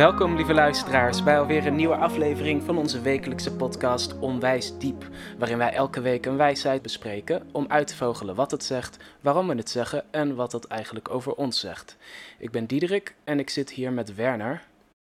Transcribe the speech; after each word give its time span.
Welkom, 0.00 0.36
lieve 0.36 0.54
luisteraars, 0.54 1.22
bij 1.22 1.38
alweer 1.38 1.66
een 1.66 1.76
nieuwe 1.76 1.96
aflevering 1.96 2.62
van 2.62 2.78
onze 2.78 3.00
wekelijkse 3.00 3.52
podcast 3.52 4.18
Onwijs 4.18 4.78
Diep, 4.78 5.08
waarin 5.38 5.58
wij 5.58 5.72
elke 5.72 6.00
week 6.00 6.26
een 6.26 6.36
wijsheid 6.36 6.82
bespreken 6.82 7.48
om 7.52 7.64
uit 7.68 7.86
te 7.86 7.96
vogelen 7.96 8.34
wat 8.34 8.50
het 8.50 8.64
zegt, 8.64 8.96
waarom 9.20 9.48
we 9.48 9.54
het 9.54 9.70
zeggen 9.70 10.04
en 10.10 10.34
wat 10.34 10.52
het 10.52 10.66
eigenlijk 10.66 11.10
over 11.10 11.34
ons 11.34 11.60
zegt. 11.60 11.96
Ik 12.38 12.50
ben 12.50 12.66
Diederik 12.66 13.14
en 13.24 13.38
ik 13.38 13.50
zit 13.50 13.70
hier 13.70 13.92
met 13.92 14.14
Werner. 14.14 14.62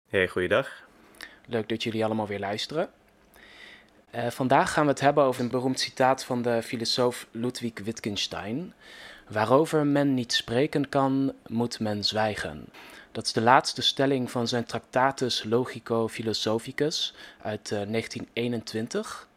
Hey, 0.10 0.28
goeiedag. 0.28 0.84
Leuk 1.46 1.70
dat 1.70 1.84
jullie 1.84 2.06
allemaal 2.06 2.28
weer 2.28 2.40
luisteren. 2.40 2.90
Uh, 4.16 4.28
vandaag 4.28 4.74
gaan 4.74 4.86
we 4.86 4.92
het 4.92 5.00
hebben 5.00 5.24
over 5.24 5.42
een 5.42 5.50
beroemd 5.50 5.80
citaat 5.80 6.24
van 6.24 6.42
de 6.42 6.62
filosoof 6.64 7.28
Ludwig 7.32 7.80
Wittgenstein. 7.84 8.74
Waarover 9.30 9.86
men 9.86 10.14
niet 10.14 10.34
spreken 10.34 10.90
kan, 10.90 11.34
moet 11.48 11.80
men 11.80 12.04
zwijgen. 12.04 12.68
Dat 13.16 13.26
is 13.26 13.34
de 13.34 13.42
laatste 13.42 13.82
stelling 13.82 14.32
van 14.32 14.48
zijn 14.48 14.66
Tractatus 14.66 15.44
Logico 15.44 16.08
Philosophicus 16.08 17.14
uit 17.42 17.72
uh, 17.72 17.82
1921. 17.88 19.28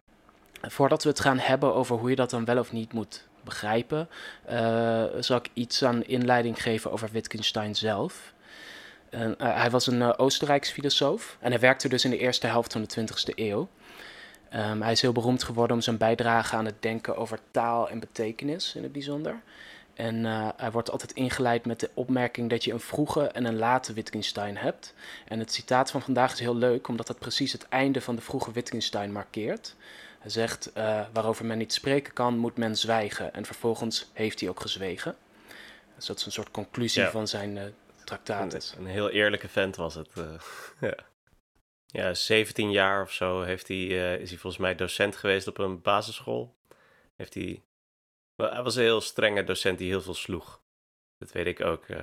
Voordat 0.62 1.02
we 1.02 1.08
het 1.08 1.20
gaan 1.20 1.38
hebben 1.38 1.74
over 1.74 1.96
hoe 1.96 2.10
je 2.10 2.16
dat 2.16 2.30
dan 2.30 2.44
wel 2.44 2.58
of 2.58 2.72
niet 2.72 2.92
moet 2.92 3.26
begrijpen, 3.44 4.08
uh, 4.50 5.04
zal 5.20 5.36
ik 5.36 5.50
iets 5.52 5.84
aan 5.84 6.04
inleiding 6.04 6.62
geven 6.62 6.92
over 6.92 7.08
Wittgenstein 7.12 7.76
zelf. 7.76 8.32
Uh, 9.10 9.30
hij 9.38 9.70
was 9.70 9.86
een 9.86 10.18
Oostenrijks 10.18 10.70
filosoof 10.70 11.36
en 11.40 11.50
hij 11.50 11.60
werkte 11.60 11.88
dus 11.88 12.04
in 12.04 12.10
de 12.10 12.18
eerste 12.18 12.46
helft 12.46 12.72
van 12.72 12.84
de 12.86 13.00
20e 13.00 13.34
eeuw. 13.34 13.68
Um, 14.54 14.82
hij 14.82 14.92
is 14.92 15.02
heel 15.02 15.12
beroemd 15.12 15.42
geworden 15.42 15.76
om 15.76 15.82
zijn 15.82 15.96
bijdrage 15.96 16.56
aan 16.56 16.64
het 16.64 16.82
denken 16.82 17.16
over 17.16 17.38
taal 17.50 17.88
en 17.88 18.00
betekenis 18.00 18.74
in 18.74 18.82
het 18.82 18.92
bijzonder. 18.92 19.40
En 19.98 20.24
uh, 20.24 20.48
hij 20.56 20.70
wordt 20.70 20.90
altijd 20.90 21.12
ingeleid 21.12 21.66
met 21.66 21.80
de 21.80 21.90
opmerking 21.94 22.50
dat 22.50 22.64
je 22.64 22.72
een 22.72 22.80
vroege 22.80 23.26
en 23.26 23.44
een 23.44 23.56
late 23.56 23.92
Wittgenstein 23.92 24.56
hebt. 24.56 24.94
En 25.24 25.38
het 25.38 25.52
citaat 25.52 25.90
van 25.90 26.02
vandaag 26.02 26.32
is 26.32 26.38
heel 26.38 26.56
leuk, 26.56 26.88
omdat 26.88 27.06
dat 27.06 27.18
precies 27.18 27.52
het 27.52 27.68
einde 27.68 28.00
van 28.00 28.16
de 28.16 28.22
vroege 28.22 28.52
Wittgenstein 28.52 29.12
markeert. 29.12 29.76
Hij 30.18 30.30
zegt, 30.30 30.70
uh, 30.76 31.00
waarover 31.12 31.44
men 31.44 31.58
niet 31.58 31.72
spreken 31.72 32.12
kan, 32.12 32.38
moet 32.38 32.56
men 32.56 32.76
zwijgen. 32.76 33.34
En 33.34 33.44
vervolgens 33.44 34.10
heeft 34.12 34.40
hij 34.40 34.48
ook 34.48 34.60
gezwegen. 34.60 35.16
Dus 35.96 36.06
dat 36.06 36.18
is 36.18 36.26
een 36.26 36.32
soort 36.32 36.50
conclusie 36.50 37.02
ja. 37.02 37.10
van 37.10 37.28
zijn 37.28 37.56
uh. 37.56 37.62
Een, 38.28 38.52
een, 38.78 38.86
heel 38.86 39.10
eerlijke 39.10 39.48
vent 39.48 39.76
was 39.76 39.94
het. 39.94 40.10
ja. 40.80 40.94
ja, 41.86 42.14
17 42.14 42.70
jaar 42.70 43.02
of 43.02 43.12
zo 43.12 43.42
heeft 43.42 43.68
hij, 43.68 43.84
is 44.16 44.30
hij 44.30 44.38
volgens 44.38 44.62
mij 44.62 44.74
docent 44.74 45.16
geweest 45.16 45.46
op 45.46 45.58
een 45.58 45.82
basisschool. 45.82 46.56
Heeft 47.16 47.34
hij 47.34 47.62
hij 48.46 48.62
was 48.62 48.76
een 48.76 48.82
heel 48.82 49.00
strenge 49.00 49.44
docent 49.44 49.78
die 49.78 49.88
heel 49.88 50.02
veel 50.02 50.14
sloeg. 50.14 50.60
Dat 51.18 51.32
weet 51.32 51.46
ik 51.46 51.60
ook. 51.60 51.88
Uh... 51.88 51.98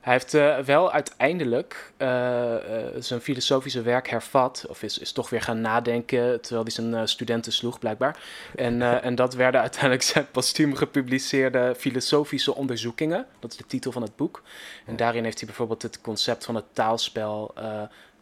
Hij 0.00 0.12
heeft 0.12 0.34
uh, 0.34 0.58
wel 0.58 0.92
uiteindelijk 0.92 1.92
uh, 1.98 2.54
zijn 2.98 3.20
filosofische 3.20 3.82
werk 3.82 4.08
hervat, 4.08 4.66
of 4.68 4.82
is, 4.82 4.98
is 4.98 5.12
toch 5.12 5.30
weer 5.30 5.42
gaan 5.42 5.60
nadenken 5.60 6.40
terwijl 6.40 6.62
hij 6.62 6.72
zijn 6.72 7.08
studenten 7.08 7.52
sloeg, 7.52 7.78
blijkbaar. 7.78 8.18
En, 8.56 8.82
en 9.02 9.14
dat 9.14 9.34
werden 9.34 9.60
uiteindelijk 9.60 10.02
zijn 10.02 10.30
postuum 10.30 10.74
gepubliceerde 10.74 11.74
filosofische 11.78 12.54
onderzoekingen. 12.54 13.26
Dat 13.38 13.50
is 13.50 13.56
de 13.56 13.66
titel 13.66 13.92
van 13.92 14.02
het 14.02 14.16
boek. 14.16 14.42
En 14.86 14.96
daarin 14.96 15.24
heeft 15.24 15.38
hij 15.38 15.46
bijvoorbeeld 15.46 15.82
het 15.82 16.00
concept 16.00 16.44
van 16.44 16.54
het 16.54 16.74
taalspel 16.74 17.54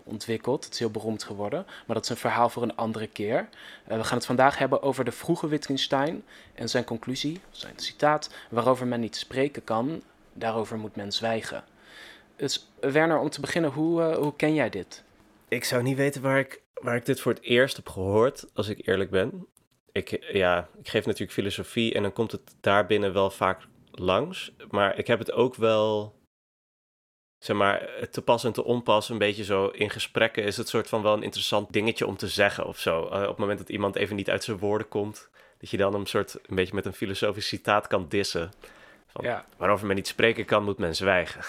ontwikkeld. 0.07 0.65
Het 0.65 0.73
is 0.73 0.79
heel 0.79 0.91
beroemd 0.91 1.23
geworden, 1.23 1.65
maar 1.87 1.97
dat 1.97 2.05
is 2.05 2.11
een 2.11 2.17
verhaal 2.17 2.49
voor 2.49 2.63
een 2.63 2.77
andere 2.77 3.07
keer. 3.07 3.49
Uh, 3.89 3.97
we 3.97 4.05
gaan 4.05 4.17
het 4.17 4.27
vandaag 4.27 4.59
hebben 4.59 4.83
over 4.83 5.05
de 5.05 5.13
vroege 5.13 5.49
Wittgenstein 5.49 6.25
en 6.55 6.69
zijn 6.69 6.85
conclusie, 6.85 7.41
zijn 7.51 7.73
citaat, 7.77 8.31
waarover 8.51 8.87
men 8.87 9.01
niet 9.01 9.17
spreken 9.17 9.65
kan, 9.65 10.03
daarover 10.33 10.79
moet 10.79 10.97
men 10.97 11.13
zwijgen. 11.13 11.65
Dus 12.37 12.69
Werner, 12.81 13.19
om 13.19 13.31
te 13.31 13.41
beginnen, 13.41 13.71
hoe, 13.71 14.01
uh, 14.01 14.17
hoe 14.17 14.37
ken 14.37 14.55
jij 14.55 14.71
dit? 14.71 15.05
Ik 15.49 15.65
zou 15.65 15.83
niet 15.83 15.97
weten 15.97 16.23
waar 16.23 16.39
ik, 16.39 16.63
waar 16.75 16.97
ik 16.97 17.07
dit 17.07 17.21
voor 17.21 17.33
het 17.33 17.43
eerst 17.43 17.77
heb 17.77 17.89
gehoord, 17.89 18.47
als 18.55 18.69
ik 18.69 18.87
eerlijk 18.87 19.11
ben. 19.11 19.47
Ik, 19.93 20.33
ja, 20.33 20.69
ik 20.79 20.89
geef 20.89 21.05
natuurlijk 21.05 21.33
filosofie 21.33 21.95
en 21.95 22.03
dan 22.03 22.13
komt 22.13 22.33
het 22.33 22.55
daarbinnen 22.61 23.13
wel 23.13 23.31
vaak 23.31 23.67
langs. 23.91 24.53
Maar 24.71 24.99
ik 24.99 25.07
heb 25.07 25.19
het 25.19 25.33
ook 25.33 25.55
wel 25.55 26.15
zeg 27.39 27.57
maar, 27.57 27.89
te 28.11 28.23
pas 28.23 28.45
en 28.45 28.53
te 28.53 28.65
onpas, 28.65 29.09
een 29.09 29.19
beetje 29.19 29.45
zo 29.45 29.67
in 29.67 29.91
gesprekken, 29.91 30.45
is 30.45 30.57
het 30.57 30.69
soort 30.69 30.89
van 30.89 31.03
wel 31.03 31.13
een 31.13 31.23
interessant 31.23 31.73
dingetje 31.73 32.07
om 32.07 32.17
te 32.17 32.29
zeggen 32.29 32.67
of 32.67 32.79
zo. 32.79 33.05
Uh, 33.05 33.21
op 33.23 33.29
het 33.29 33.37
moment 33.37 33.59
dat 33.59 33.69
iemand 33.69 33.97
even 33.97 34.17
niet 34.17 34.31
uit 34.31 34.45
zijn 34.45 34.59
woorden 34.59 34.89
komt, 34.89 35.29
dat 35.59 35.71
je 35.71 35.77
dan 35.77 35.95
een 35.95 36.07
soort, 36.07 36.39
een 36.47 36.57
beetje 36.57 36.75
met 36.75 36.87
een 36.87 36.93
filosofisch 36.93 37.49
citaat 37.49 37.87
kan 37.87 38.07
dissen. 38.09 38.51
Van, 39.07 39.25
ja. 39.25 39.45
Waarover 39.57 39.87
men 39.87 39.97
niet 39.97 40.09
spreken 40.09 40.45
kan, 40.45 40.65
moet 40.65 40.79
men 40.79 40.97
zwijgen. 40.97 41.43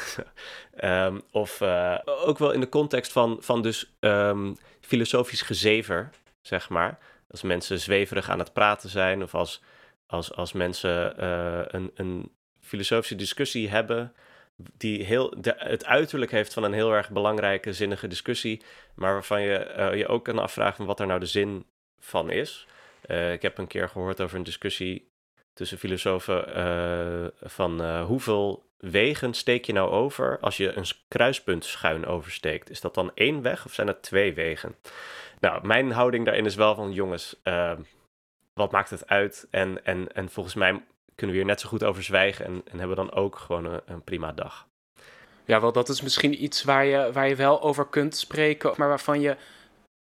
um, 0.84 1.22
of 1.32 1.62
uh, 1.62 1.98
ook 2.06 2.38
wel 2.38 2.52
in 2.52 2.60
de 2.60 2.70
context 2.70 3.12
van, 3.12 3.38
van 3.40 3.62
dus 3.62 3.92
um, 4.00 4.56
filosofisch 4.82 5.42
gezever, 5.42 6.10
zeg 6.42 6.70
maar. 6.70 6.98
Als 7.30 7.42
mensen 7.42 7.80
zweverig 7.80 8.30
aan 8.30 8.40
het 8.40 8.54
praten 8.54 8.90
zijn, 8.90 9.24
of 9.24 9.36
als, 9.36 9.62
als, 10.06 10.34
als 10.34 10.54
mensen 10.54 11.14
uh, 11.20 11.62
een, 11.68 11.92
een 11.96 12.32
filosofische 12.62 13.16
discussie 13.16 13.70
hebben 13.70 14.14
die 14.58 15.04
heel, 15.04 15.34
de, 15.42 15.54
het 15.58 15.86
uiterlijk 15.86 16.32
heeft 16.32 16.54
van 16.54 16.64
een 16.64 16.74
heel 16.74 16.92
erg 16.94 17.10
belangrijke, 17.10 17.74
zinnige 17.74 18.08
discussie, 18.08 18.62
maar 18.94 19.14
waarvan 19.14 19.42
je 19.42 19.76
uh, 19.78 19.98
je 19.98 20.08
ook 20.08 20.24
kan 20.24 20.40
afvragen 20.40 20.86
wat 20.86 21.00
er 21.00 21.08
nou 21.08 21.20
de 21.20 21.26
zin 21.26 21.66
van 22.00 22.30
is. 22.30 22.68
Uh, 23.08 23.34
ik 23.34 23.42
heb 23.42 23.58
een 23.58 23.68
keer 23.68 23.90
gehoord 23.90 24.22
over 24.22 24.38
een 24.38 24.44
discussie 24.44 25.12
tussen 25.54 25.78
filosofen 25.78 26.58
uh, 26.58 27.50
van 27.50 28.02
hoeveel 28.02 28.66
wegen 28.78 29.34
steek 29.34 29.66
je 29.66 29.74
nou 29.74 29.90
over 29.90 30.40
als 30.40 30.58
je 30.58 30.74
een 30.74 30.86
kruispunt 31.08 31.66
schuin 31.66 32.06
oversteekt? 32.06 32.70
Is 32.70 32.82
dat 32.82 32.94
dan 32.94 33.12
één 33.14 33.42
weg 33.42 33.66
of 33.66 33.74
zijn 33.74 33.88
dat 33.88 34.04
twee 34.04 34.34
wegen? 34.34 34.76
Nou, 35.40 35.68
mijn 35.68 35.92
houding 35.92 36.26
daarin 36.26 36.46
is 36.46 36.56
wel 36.56 36.76
van 36.76 36.94
jongens, 36.94 37.42
wat 38.54 38.72
maakt 38.72 38.90
het 38.90 39.08
uit? 39.08 39.48
En, 39.52 39.86
en, 39.86 40.14
en 40.14 40.30
volgens 40.30 40.56
mij 40.56 40.82
kunnen 41.18 41.36
we 41.36 41.42
hier 41.42 41.52
net 41.52 41.62
zo 41.62 41.70
goed 41.70 41.84
over 41.84 42.04
zwijgen 42.04 42.46
en, 42.46 42.62
en 42.72 42.80
hebben 42.80 42.96
dan 42.98 43.12
ook 43.12 43.36
gewoon 43.38 43.66
een, 43.66 43.82
een, 43.86 44.04
prima 44.04 44.32
dag. 44.32 44.68
Ja, 45.46 45.62
wel, 45.62 45.72
dat 45.72 45.90
is 45.90 46.02
misschien 46.02 46.44
iets 46.44 46.64
waar 46.64 46.86
je, 46.86 47.12
waar 47.12 47.28
je 47.28 47.36
wel 47.36 47.62
over 47.62 47.88
kunt 47.88 48.16
spreken, 48.16 48.74
maar 48.76 48.88
waarvan 48.88 49.22
je, 49.22 49.36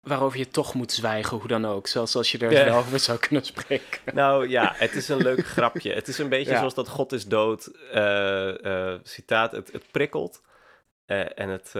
waarover 0.00 0.38
je 0.38 0.48
toch 0.48 0.74
moet 0.74 0.92
zwijgen, 0.92 1.38
hoe 1.38 1.48
dan 1.48 1.66
ook. 1.66 1.86
Zelfs 1.86 2.16
als 2.16 2.32
je 2.32 2.38
er 2.38 2.48
wel 2.48 2.76
over 2.76 3.00
zou 3.00 3.18
kunnen 3.18 3.44
spreken. 3.44 4.00
Nou 4.14 4.48
ja, 4.48 4.72
het 4.76 4.94
is 4.94 5.08
een 5.08 5.22
leuk 5.22 5.46
grapje. 5.46 5.92
Het 5.92 6.08
is 6.08 6.18
een 6.18 6.28
beetje 6.28 6.52
ja. 6.52 6.58
zoals 6.58 6.74
dat 6.74 6.88
God 6.88 7.12
is 7.12 7.26
dood 7.26 7.70
uh, 7.94 8.54
uh, 8.62 8.94
citaat. 9.02 9.52
Het, 9.52 9.72
het 9.72 9.84
prikkelt. 9.90 10.42
Uh, 11.06 11.38
en, 11.38 11.48
het, 11.48 11.74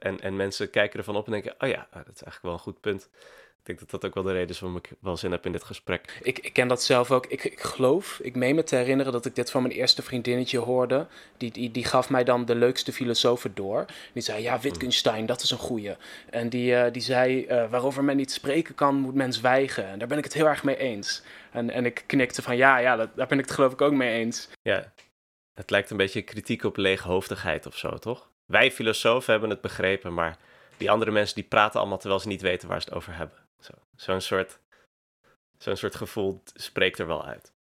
en, 0.00 0.20
en 0.20 0.36
mensen 0.36 0.70
kijken 0.70 0.98
ervan 0.98 1.16
op 1.16 1.26
en 1.26 1.32
denken, 1.32 1.54
oh 1.58 1.68
ja, 1.68 1.88
dat 1.90 2.14
is 2.14 2.22
eigenlijk 2.22 2.42
wel 2.42 2.52
een 2.52 2.58
goed 2.58 2.80
punt. 2.80 3.08
Ik 3.62 3.68
denk 3.68 3.80
dat 3.80 3.90
dat 3.90 4.04
ook 4.04 4.14
wel 4.14 4.22
de 4.22 4.32
reden 4.32 4.48
is 4.48 4.60
waarom 4.60 4.78
ik 4.78 4.90
wel 5.00 5.16
zin 5.16 5.30
heb 5.30 5.46
in 5.46 5.52
dit 5.52 5.64
gesprek. 5.64 6.20
Ik, 6.22 6.38
ik 6.38 6.52
ken 6.52 6.68
dat 6.68 6.82
zelf 6.82 7.10
ook. 7.10 7.26
Ik, 7.26 7.44
ik 7.44 7.60
geloof, 7.60 8.18
ik 8.22 8.36
meen 8.36 8.54
me 8.54 8.62
te 8.62 8.76
herinneren 8.76 9.12
dat 9.12 9.26
ik 9.26 9.34
dit 9.34 9.50
van 9.50 9.62
mijn 9.62 9.74
eerste 9.74 10.02
vriendinnetje 10.02 10.58
hoorde. 10.58 11.06
Die, 11.36 11.50
die, 11.50 11.70
die 11.70 11.84
gaf 11.84 12.10
mij 12.10 12.24
dan 12.24 12.44
de 12.44 12.54
leukste 12.54 12.92
filosofen 12.92 13.54
door. 13.54 13.86
Die 14.12 14.22
zei, 14.22 14.42
ja, 14.42 14.60
Wittgenstein, 14.60 15.26
dat 15.26 15.42
is 15.42 15.50
een 15.50 15.58
goeie. 15.58 15.96
En 16.30 16.48
die, 16.48 16.72
uh, 16.72 16.84
die 16.92 17.02
zei, 17.02 17.46
uh, 17.46 17.70
waarover 17.70 18.04
men 18.04 18.16
niet 18.16 18.32
spreken 18.32 18.74
kan, 18.74 18.94
moet 18.94 19.14
men 19.14 19.32
zwijgen. 19.32 19.86
En 19.86 19.98
daar 19.98 20.08
ben 20.08 20.18
ik 20.18 20.24
het 20.24 20.34
heel 20.34 20.48
erg 20.48 20.62
mee 20.62 20.76
eens. 20.76 21.22
En, 21.50 21.70
en 21.70 21.84
ik 21.84 22.04
knikte 22.06 22.42
van, 22.42 22.56
ja, 22.56 22.78
ja, 22.78 22.96
dat, 22.96 23.16
daar 23.16 23.26
ben 23.26 23.38
ik 23.38 23.44
het 23.44 23.54
geloof 23.54 23.72
ik 23.72 23.80
ook 23.80 23.92
mee 23.92 24.12
eens. 24.12 24.48
Ja, 24.62 24.92
het 25.54 25.70
lijkt 25.70 25.90
een 25.90 25.96
beetje 25.96 26.22
kritiek 26.22 26.64
op 26.64 26.76
leeghoofdigheid 26.76 27.66
of 27.66 27.76
zo, 27.76 27.98
toch? 27.98 28.30
Wij 28.46 28.72
filosofen 28.72 29.32
hebben 29.32 29.50
het 29.50 29.60
begrepen, 29.60 30.14
maar 30.14 30.36
die 30.76 30.90
andere 30.90 31.10
mensen 31.10 31.34
die 31.34 31.44
praten 31.44 31.80
allemaal 31.80 31.98
terwijl 31.98 32.20
ze 32.20 32.28
niet 32.28 32.42
weten 32.42 32.68
waar 32.68 32.80
ze 32.80 32.88
het 32.88 32.96
over 32.96 33.16
hebben. 33.16 33.38
Zo'n 33.64 33.76
zo 33.96 34.18
soort, 34.18 34.58
zo'n 35.58 35.76
soort 35.76 35.94
gevoel 35.94 36.42
spreekt 36.54 36.98
er 36.98 37.06
wel 37.06 37.24
uit. 37.24 37.52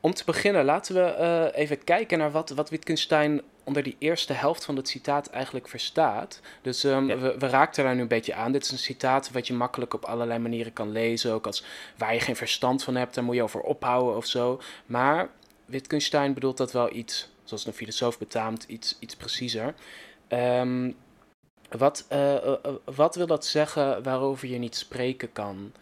Om 0.00 0.14
te 0.14 0.24
beginnen, 0.24 0.64
laten 0.64 0.94
we 0.94 1.16
uh, 1.20 1.60
even 1.60 1.84
kijken 1.84 2.18
naar 2.18 2.30
wat, 2.30 2.50
wat 2.50 2.70
Wittgenstein 2.70 3.42
onder 3.64 3.82
die 3.82 3.96
eerste 3.98 4.32
helft 4.32 4.64
van 4.64 4.76
het 4.76 4.88
citaat 4.88 5.26
eigenlijk 5.26 5.68
verstaat. 5.68 6.40
Dus 6.62 6.84
um, 6.84 7.08
ja. 7.08 7.18
we, 7.18 7.38
we 7.38 7.46
raakten 7.46 7.84
daar 7.84 7.94
nu 7.94 8.00
een 8.00 8.08
beetje 8.08 8.34
aan. 8.34 8.52
Dit 8.52 8.64
is 8.64 8.70
een 8.70 8.78
citaat 8.78 9.30
wat 9.30 9.46
je 9.46 9.54
makkelijk 9.54 9.94
op 9.94 10.04
allerlei 10.04 10.38
manieren 10.38 10.72
kan 10.72 10.90
lezen. 10.90 11.32
Ook 11.32 11.46
als 11.46 11.64
waar 11.96 12.14
je 12.14 12.20
geen 12.20 12.36
verstand 12.36 12.84
van 12.84 12.96
hebt, 12.96 13.14
daar 13.14 13.24
moet 13.24 13.34
je 13.34 13.42
over 13.42 13.60
ophouden 13.60 14.16
of 14.16 14.26
zo. 14.26 14.60
Maar 14.86 15.28
Wittgenstein 15.64 16.34
bedoelt 16.34 16.56
dat 16.56 16.72
wel 16.72 16.92
iets, 16.92 17.28
zoals 17.44 17.66
een 17.66 17.72
filosoof 17.72 18.18
betaamt, 18.18 18.64
iets, 18.64 18.96
iets 18.98 19.16
preciezer. 19.16 19.74
Um, 20.28 20.96
wat, 21.70 22.06
uh, 22.12 22.34
uh, 22.34 22.54
wat 22.84 23.14
wil 23.14 23.26
dat 23.26 23.46
zeggen 23.46 24.02
waarover 24.02 24.48
je 24.48 24.58
niet 24.58 24.76
spreken 24.76 25.32
kan? 25.32 25.72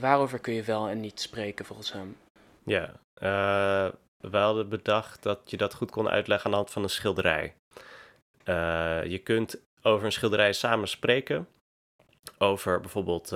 Waarover 0.00 0.38
kun 0.38 0.54
je 0.54 0.62
wel 0.62 0.88
en 0.88 1.00
niet 1.00 1.20
spreken 1.20 1.64
volgens 1.64 1.92
hem? 1.92 2.16
Ja, 2.64 2.92
we 4.20 4.36
hadden 4.36 4.68
bedacht 4.68 5.22
dat 5.22 5.38
je 5.44 5.56
dat 5.56 5.74
goed 5.74 5.90
kon 5.90 6.08
uitleggen 6.08 6.44
aan 6.46 6.50
de 6.50 6.56
hand 6.56 6.70
van 6.70 6.82
een 6.82 6.90
schilderij. 6.90 7.54
je 9.08 9.20
kunt 9.24 9.60
over 9.82 10.04
een 10.04 10.12
schilderij 10.12 10.52
samen 10.52 10.88
spreken. 10.88 11.48
Over 12.38 12.80
bijvoorbeeld 12.80 13.32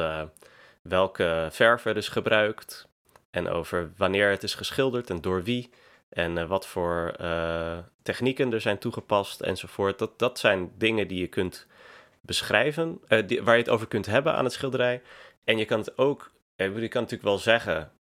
welke 0.83 1.49
verf 1.51 1.85
er 1.85 1.97
is 1.97 2.09
gebruikt. 2.09 2.89
En 3.31 3.49
over 3.49 3.93
wanneer 3.97 4.31
het 4.31 4.43
is 4.43 4.55
geschilderd 4.55 5.11
en 5.11 5.21
door 5.21 5.43
wie. 5.43 5.71
En 6.09 6.49
wat 6.49 6.67
voor 6.67 7.17
technieken 8.03 8.53
er 8.53 8.61
zijn 8.61 8.79
toegepast 8.79 9.41
enzovoort. 9.41 9.99
Dat, 9.99 10.19
dat 10.19 10.39
zijn 10.39 10.73
dingen 10.79 11.09
die 11.09 11.21
je 11.21 11.27
kunt 11.27 11.67
beschrijven, 12.21 13.01
die, 13.27 13.43
waar 13.43 13.55
je 13.55 13.63
het 13.63 13.71
over 13.71 13.87
kunt 13.87 14.07
hebben 14.07 14.35
aan 14.35 14.45
het 14.45 14.53
schilderij. 14.53 15.03
En 15.45 15.59
je 15.59 15.65
kan 15.65 15.79
het 15.79 15.99
ook, 15.99 16.33
je 16.57 16.89
kan 16.89 17.03
natuurlijk 17.03 17.23
wel 17.23 17.39
zeggen, 17.39 17.93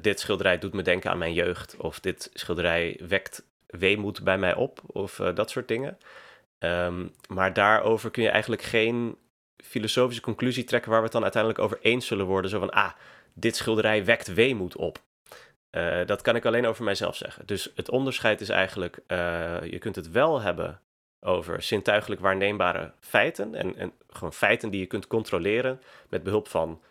dit 0.00 0.20
schilderij 0.20 0.58
doet 0.58 0.72
me 0.72 0.82
denken 0.82 1.10
aan 1.10 1.18
mijn 1.18 1.32
jeugd, 1.32 1.76
of 1.76 2.00
dit 2.00 2.30
schilderij 2.32 3.00
wekt 3.08 3.46
weemoed 3.66 4.24
bij 4.24 4.38
mij 4.38 4.54
op, 4.54 4.80
of 4.86 5.16
dat 5.34 5.50
soort 5.50 5.68
dingen. 5.68 5.98
Ehm, 6.58 7.06
maar 7.28 7.52
daarover 7.52 8.10
kun 8.10 8.22
je 8.22 8.28
eigenlijk 8.28 8.62
geen 8.62 9.16
filosofische 9.56 10.22
conclusie 10.22 10.64
trekken 10.64 10.90
waar 10.90 10.98
we 10.98 11.04
het 11.04 11.14
dan 11.14 11.22
uiteindelijk 11.22 11.62
over 11.62 11.78
eens 11.80 12.06
zullen 12.06 12.26
worden. 12.26 12.50
Zo 12.50 12.58
van, 12.58 12.70
ah, 12.70 12.92
dit 13.34 13.56
schilderij 13.56 14.04
wekt 14.04 14.34
weemoed 14.34 14.76
op. 14.76 15.02
Uh, 15.76 16.06
dat 16.06 16.22
kan 16.22 16.36
ik 16.36 16.44
alleen 16.44 16.66
over 16.66 16.84
mijzelf 16.84 17.16
zeggen. 17.16 17.46
Dus 17.46 17.72
het 17.74 17.90
onderscheid 17.90 18.40
is 18.40 18.48
eigenlijk, 18.48 18.98
uh, 19.08 19.62
je 19.62 19.78
kunt 19.78 19.96
het 19.96 20.10
wel 20.10 20.40
hebben 20.40 20.80
over 21.20 21.62
zintuigelijk 21.62 22.20
waarneembare 22.20 22.92
feiten. 23.00 23.54
En, 23.54 23.76
en 23.76 23.92
gewoon 24.08 24.32
feiten 24.32 24.70
die 24.70 24.80
je 24.80 24.86
kunt 24.86 25.06
controleren 25.06 25.80
met 26.08 26.22
behulp 26.22 26.48
van 26.48 26.82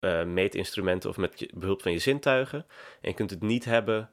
uh, 0.00 0.24
meetinstrumenten 0.24 1.10
of 1.10 1.16
met 1.16 1.50
behulp 1.54 1.82
van 1.82 1.92
je 1.92 1.98
zintuigen. 1.98 2.66
En 3.00 3.08
je 3.08 3.14
kunt 3.14 3.30
het 3.30 3.42
niet 3.42 3.64
hebben, 3.64 4.10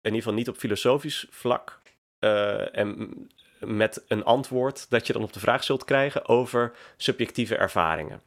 in 0.00 0.10
ieder 0.14 0.18
geval 0.18 0.34
niet 0.34 0.48
op 0.48 0.56
filosofisch 0.56 1.26
vlak. 1.30 1.80
en 2.72 3.28
met 3.58 4.04
een 4.08 4.24
antwoord 4.24 4.90
dat 4.90 5.06
je 5.06 5.12
dan 5.12 5.22
op 5.22 5.32
de 5.32 5.40
vraag 5.40 5.64
zult 5.64 5.84
krijgen 5.84 6.28
over 6.28 6.72
subjectieve 6.96 7.56
ervaringen. 7.56 8.22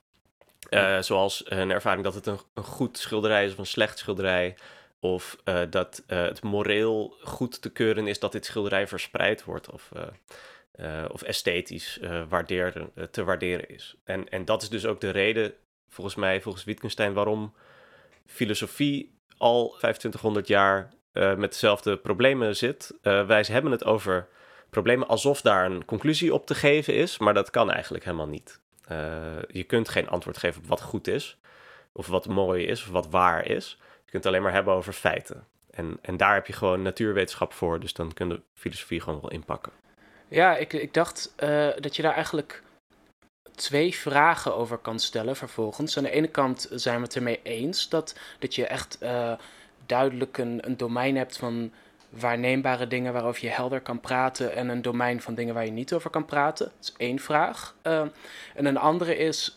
Zoals 0.99 1.43
een 1.45 1.71
ervaring 1.71 2.03
dat 2.03 2.13
het 2.13 2.25
een, 2.25 2.39
goed 2.63 2.97
schilderij 2.97 3.45
is 3.45 3.51
of 3.51 3.57
een 3.57 3.65
slecht 3.65 3.97
schilderij. 3.97 4.55
Of 4.99 5.37
uh, 5.45 5.61
dat 5.69 6.03
uh, 6.07 6.21
het 6.23 6.43
moreel 6.43 7.15
goed 7.21 7.61
te 7.61 7.71
keuren 7.71 8.07
is 8.07 8.19
dat 8.19 8.31
dit 8.31 8.45
schilderij 8.45 8.87
verspreid 8.87 9.43
wordt. 9.43 9.71
Of, 9.71 9.91
of 11.11 11.21
esthetisch 11.21 11.99
waarderen, 12.29 12.91
te 13.11 13.23
waarderen 13.23 13.69
is. 13.69 13.95
En, 14.03 14.29
en 14.29 14.45
dat 14.45 14.61
is 14.61 14.69
dus 14.69 14.85
ook 14.85 15.01
de 15.01 15.09
reden, 15.09 15.53
volgens 15.89 16.15
mij, 16.15 16.41
volgens 16.41 16.63
Wittgenstein, 16.63 17.13
waarom 17.13 17.53
filosofie 18.25 19.17
al 19.37 19.69
2500 19.69 20.47
jaar 20.47 20.93
met 21.11 21.51
dezelfde 21.51 21.97
problemen 21.97 22.55
zit. 22.55 22.93
wij 23.01 23.45
hebben 23.47 23.71
het 23.71 23.85
over 23.85 24.27
problemen 24.69 25.07
alsof 25.07 25.41
daar 25.41 25.65
een 25.65 25.85
conclusie 25.85 26.33
op 26.33 26.45
te 26.45 26.55
geven 26.55 26.93
is, 26.93 27.17
maar 27.17 27.33
dat 27.33 27.49
kan 27.49 27.71
eigenlijk 27.71 28.03
helemaal 28.03 28.27
niet. 28.27 28.59
Je 29.47 29.63
kunt 29.67 29.89
geen 29.89 30.07
antwoord 30.07 30.37
geven 30.37 30.61
op 30.61 30.67
wat 30.67 30.81
goed 30.81 31.07
is, 31.07 31.37
of 31.91 32.07
wat 32.07 32.27
mooi 32.27 32.65
is, 32.65 32.81
of 32.81 32.89
wat 32.89 33.09
waar 33.09 33.45
is. 33.45 33.77
Je 34.07 34.13
kunt 34.13 34.23
het 34.23 34.25
alleen 34.25 34.41
maar 34.41 34.53
hebben 34.53 34.73
over 34.73 34.93
feiten. 34.93 35.47
En, 35.69 35.97
en 36.01 36.17
daar 36.17 36.33
heb 36.33 36.47
je 36.47 36.53
gewoon 36.53 36.81
natuurwetenschap 36.81 37.53
voor, 37.53 37.79
dus 37.79 37.93
dan 37.93 38.13
kun 38.13 38.29
je 38.29 38.41
filosofie 38.53 39.01
gewoon 39.01 39.21
wel 39.21 39.31
inpakken. 39.31 39.71
Ja, 40.27 40.55
ik, 40.55 40.73
ik 40.73 40.93
dacht 40.93 41.33
uh, 41.43 41.69
dat 41.79 41.95
je 41.95 42.01
daar 42.01 42.13
eigenlijk 42.13 42.63
twee 43.55 43.95
vragen 43.95 44.55
over 44.55 44.77
kan 44.77 44.99
stellen 44.99 45.35
vervolgens. 45.35 45.97
Aan 45.97 46.03
de 46.03 46.09
ene 46.09 46.27
kant 46.27 46.67
zijn 46.71 46.97
we 46.97 47.03
het 47.03 47.15
ermee 47.15 47.39
eens 47.43 47.89
dat, 47.89 48.19
dat 48.39 48.55
je 48.55 48.65
echt 48.65 48.97
uh, 49.03 49.33
duidelijk 49.85 50.37
een, 50.37 50.59
een 50.65 50.77
domein 50.77 51.15
hebt 51.15 51.37
van 51.37 51.71
waarneembare 52.09 52.87
dingen 52.87 53.13
waarover 53.13 53.43
je 53.43 53.49
helder 53.49 53.81
kan 53.81 53.99
praten 53.99 54.55
en 54.55 54.69
een 54.69 54.81
domein 54.81 55.21
van 55.21 55.35
dingen 55.35 55.53
waar 55.53 55.65
je 55.65 55.71
niet 55.71 55.93
over 55.93 56.09
kan 56.09 56.25
praten. 56.25 56.65
Dat 56.65 56.83
is 56.85 56.93
één 56.97 57.19
vraag. 57.19 57.75
Uh, 57.83 58.01
en 58.55 58.65
een 58.65 58.77
andere 58.77 59.17
is, 59.17 59.55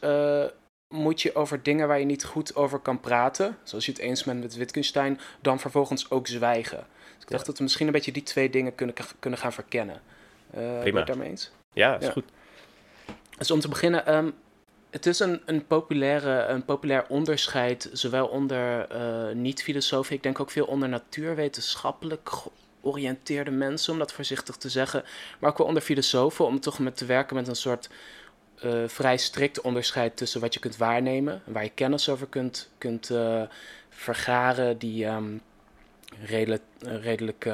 moet 0.91 1.23
je 1.23 1.35
over 1.35 1.63
dingen 1.63 1.89
waar 1.89 1.99
je 1.99 2.05
niet 2.05 2.25
goed 2.25 2.55
over 2.55 2.79
kan 2.79 3.01
praten, 3.01 3.57
zoals 3.63 3.87
je 3.87 3.93
het 3.93 4.01
eens 4.01 4.25
bent 4.25 4.41
met 4.41 4.55
Wittgenstein, 4.55 5.21
dan 5.41 5.61
vervolgens 5.61 6.11
ook 6.11 6.27
zwijgen. 6.27 6.87
Dus 7.15 7.23
ik 7.23 7.29
dacht 7.29 7.47
dat 7.47 7.57
we 7.57 7.63
misschien 7.63 7.87
een 7.87 7.93
beetje 7.93 8.13
die 8.13 8.23
twee 8.23 8.51
dingen 8.51 8.75
kunnen, 8.75 8.95
kunnen 9.19 9.39
gaan 9.39 9.53
verkennen. 9.53 10.01
Uh, 10.55 10.81
Prima. 10.81 10.81
Ben 10.83 10.95
je 10.95 11.05
daarmee 11.05 11.29
eens? 11.29 11.51
Ja, 11.73 11.99
is 11.99 12.09
goed. 12.09 12.25
Dus 13.39 13.51
om 13.51 13.61
te 13.61 13.69
beginnen, 13.69 14.15
um, 14.15 14.35
het 14.91 15.07
is 15.07 15.21
een, 15.21 15.43
een, 15.47 15.67
populaire, 15.67 16.45
een 16.45 16.65
populair 16.65 17.05
onderscheid, 17.09 17.91
zowel 17.93 18.27
onder 18.27 18.87
uh, 18.93 19.35
niet-filosofen, 19.35 20.15
ik 20.15 20.23
denk 20.23 20.41
ook 20.41 20.51
veel 20.51 20.67
onder 20.67 20.89
natuurwetenschappelijk 20.89 22.31
georiënteerde 22.83 23.51
mensen, 23.51 23.93
om 23.93 23.99
dat 23.99 24.13
voorzichtig 24.13 24.57
te 24.57 24.69
zeggen, 24.69 25.05
maar 25.39 25.51
ook 25.51 25.59
wel 25.59 25.67
onder 25.67 25.83
filosofen, 25.83 26.47
om 26.47 26.61
toch 26.61 26.79
met 26.79 26.97
te 26.97 27.05
werken 27.05 27.37
met 27.37 27.49
een 27.49 27.57
soort 27.57 27.89
uh, 28.65 28.89
vrij 28.89 29.17
strikt 29.17 29.61
onderscheid 29.61 30.17
tussen 30.17 30.41
wat 30.41 30.55
je 30.55 30.61
kunt 30.61 30.77
waarnemen, 30.77 31.43
waar 31.45 31.63
je 31.65 31.71
kennis 31.71 32.09
over 32.09 32.27
kunt, 32.27 32.69
kunt 32.79 33.11
uh, 33.11 33.43
vergaren, 33.89 34.79
die 34.79 35.07
um, 35.07 35.41
redelijk, 36.25 36.63
redelijk 36.81 37.49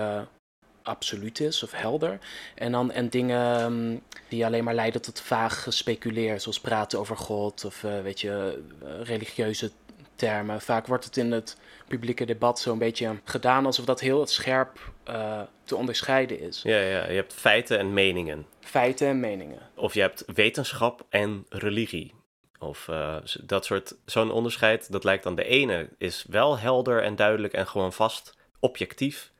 absoluut 0.82 1.40
is 1.40 1.62
of 1.62 1.72
helder. 1.72 2.18
En, 2.54 2.72
dan, 2.72 2.90
en 2.90 3.08
dingen 3.08 3.62
um, 3.62 4.02
die 4.28 4.44
alleen 4.44 4.64
maar 4.64 4.74
leiden 4.74 5.02
tot 5.02 5.20
vaag 5.20 5.62
gespeculeer, 5.62 6.40
zoals 6.40 6.60
praten 6.60 6.98
over 6.98 7.16
God 7.16 7.64
of 7.64 7.80
weet 7.80 8.20
je, 8.20 8.62
religieuze 9.02 9.70
termen. 10.16 10.60
Vaak 10.60 10.86
wordt 10.86 11.04
het 11.04 11.16
in 11.16 11.32
het 11.32 11.56
publieke 11.88 12.24
debat 12.24 12.60
zo'n 12.60 12.78
beetje 12.78 13.20
gedaan 13.24 13.66
alsof 13.66 13.84
dat 13.84 14.00
heel 14.00 14.26
scherp 14.26 14.92
uh, 15.08 15.40
te 15.64 15.76
onderscheiden 15.76 16.40
is. 16.40 16.62
Ja, 16.62 16.78
ja, 16.78 17.08
je 17.08 17.14
hebt 17.14 17.32
feiten 17.32 17.78
en 17.78 17.92
meningen. 17.92 18.46
Feiten 18.60 19.08
en 19.08 19.20
meningen. 19.20 19.58
Of 19.74 19.94
je 19.94 20.00
hebt 20.00 20.24
wetenschap 20.34 21.06
en 21.08 21.46
religie. 21.48 22.14
Of 22.58 22.88
uh, 22.88 23.16
dat 23.42 23.64
soort, 23.64 23.96
zo'n 24.04 24.30
onderscheid, 24.30 24.92
dat 24.92 25.04
lijkt 25.04 25.22
dan 25.22 25.34
de 25.34 25.44
ene 25.44 25.88
is 25.98 26.24
wel 26.28 26.58
helder 26.58 27.02
en 27.02 27.16
duidelijk 27.16 27.52
en 27.52 27.66
gewoon 27.66 27.92
vast, 27.92 28.34
objectief. 28.60 29.32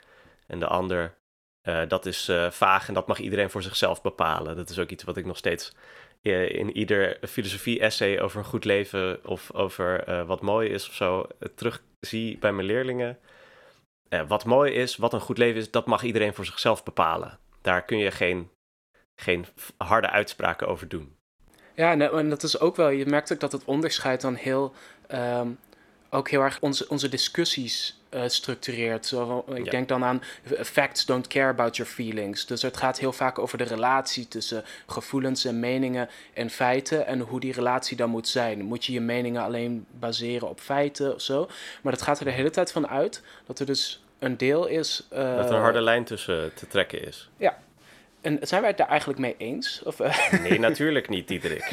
En 0.46 0.58
de 0.58 0.66
ander 0.66 1.14
uh, 1.62 1.82
dat 1.88 2.06
is 2.06 2.30
vaag 2.50 2.88
en 2.88 2.94
dat 2.94 3.06
mag 3.06 3.18
iedereen 3.18 3.50
voor 3.50 3.62
zichzelf 3.62 4.02
bepalen. 4.02 4.56
Dat 4.56 4.70
is 4.70 4.78
ook 4.78 4.90
iets 4.90 5.04
wat 5.04 5.16
ik 5.16 5.26
nog 5.26 5.36
steeds 5.36 5.72
in 6.22 6.76
ieder 6.76 7.18
filosofie-essay 7.28 8.20
over 8.20 8.38
een 8.38 8.44
goed 8.44 8.64
leven 8.64 9.24
of 9.24 9.52
over 9.52 10.24
wat 10.26 10.40
mooi 10.40 10.68
is 10.68 10.88
of 10.88 10.94
zo 10.94 11.26
terugzie 11.54 12.38
bij 12.38 12.52
mijn 12.52 12.66
leerlingen. 12.66 13.18
wat 14.28 14.44
mooi 14.44 14.72
is, 14.72 14.96
wat 14.96 15.12
een 15.12 15.20
goed 15.20 15.38
leven 15.38 15.60
is, 15.60 15.70
dat 15.70 15.86
mag 15.86 16.02
iedereen 16.02 16.34
voor 16.34 16.44
zichzelf 16.44 16.84
bepalen. 16.84 17.38
Daar 17.60 17.84
kun 17.84 17.98
je 17.98 18.10
geen, 18.10 18.50
geen 19.20 19.46
harde 19.76 20.10
uitspraken 20.10 20.68
over 20.68 20.88
doen. 20.88 21.16
Ja, 21.74 21.98
en, 21.98 22.28
dat 22.28 22.42
is 22.42 22.60
ook 22.60 22.76
wel, 22.76 22.88
je 22.88 23.06
merkt 23.06 23.32
ook 23.32 23.40
dat 23.40 23.52
het 23.52 23.64
onderscheid 23.64 24.20
dan 24.20 24.34
heel, 24.34 24.74
um, 25.12 25.58
ook 26.10 26.30
heel 26.30 26.40
erg 26.40 26.60
onze, 26.60 26.88
onze 26.88 27.08
discussies 27.08 28.00
uh, 28.16 28.22
structureert. 28.26 29.06
Zo, 29.06 29.44
ik 29.54 29.70
denk 29.70 29.88
dan 29.88 30.04
aan 30.04 30.22
facts 30.62 31.04
don't 31.04 31.26
care 31.26 31.48
about 31.48 31.76
your 31.76 31.92
feelings. 31.92 32.46
Dus 32.46 32.62
het 32.62 32.76
gaat 32.76 32.98
heel 32.98 33.12
vaak 33.12 33.38
over 33.38 33.58
de 33.58 33.64
relatie 33.64 34.28
tussen 34.28 34.64
gevoelens 34.86 35.44
en 35.44 35.60
meningen 35.60 36.08
en 36.34 36.50
feiten 36.50 37.06
en 37.06 37.20
hoe 37.20 37.40
die 37.40 37.52
relatie 37.52 37.96
dan 37.96 38.10
moet 38.10 38.28
zijn. 38.28 38.62
Moet 38.62 38.84
je 38.84 38.92
je 38.92 39.00
meningen 39.00 39.42
alleen 39.42 39.86
baseren 39.90 40.48
op 40.48 40.60
feiten 40.60 41.14
of 41.14 41.20
zo? 41.20 41.48
Maar 41.82 41.92
dat 41.92 42.02
gaat 42.02 42.18
er 42.18 42.24
de 42.24 42.30
hele 42.30 42.50
tijd 42.50 42.72
van 42.72 42.88
uit 42.88 43.22
dat 43.46 43.58
er 43.58 43.66
dus 43.66 44.04
een 44.18 44.36
deel 44.36 44.66
is. 44.66 45.06
Uh, 45.12 45.36
dat 45.36 45.48
er 45.48 45.54
een 45.54 45.60
harde 45.60 45.80
lijn 45.80 46.04
tussen 46.04 46.54
te 46.54 46.66
trekken 46.66 47.06
is. 47.06 47.30
Ja. 47.36 47.58
En 48.20 48.38
zijn 48.40 48.60
wij 48.60 48.70
het 48.70 48.78
daar 48.78 48.88
eigenlijk 48.88 49.18
mee 49.18 49.34
eens? 49.38 49.82
Of, 49.84 50.00
uh... 50.00 50.40
Nee, 50.42 50.58
natuurlijk 50.58 51.08
niet, 51.08 51.28
Diederik. 51.28 51.70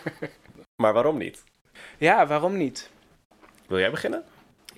maar 0.82 0.92
waarom 0.92 1.18
niet? 1.18 1.44
Ja, 1.98 2.26
waarom 2.26 2.56
niet? 2.56 2.90
Wil 3.66 3.78
jij 3.78 3.90
beginnen? 3.90 4.24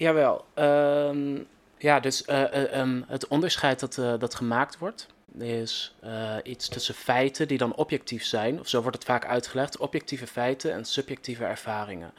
Jawel. 0.00 0.44
Um, 0.54 1.46
ja, 1.78 2.00
dus 2.00 2.26
uh, 2.26 2.78
um, 2.78 3.04
het 3.08 3.28
onderscheid 3.28 3.80
dat, 3.80 3.96
uh, 3.96 4.14
dat 4.18 4.34
gemaakt 4.34 4.78
wordt 4.78 5.06
is 5.38 5.94
iets 6.42 6.68
tussen 6.68 6.94
feiten 6.94 7.48
die 7.48 7.58
dan 7.58 7.74
objectief 7.74 8.24
zijn, 8.24 8.60
of 8.60 8.68
zo 8.68 8.80
wordt 8.80 8.96
het 8.96 9.06
vaak 9.06 9.26
uitgelegd, 9.26 9.76
objectieve 9.76 10.26
feiten 10.26 10.72
en 10.72 10.84
subjectieve 10.84 11.44
ervaringen. 11.44 12.12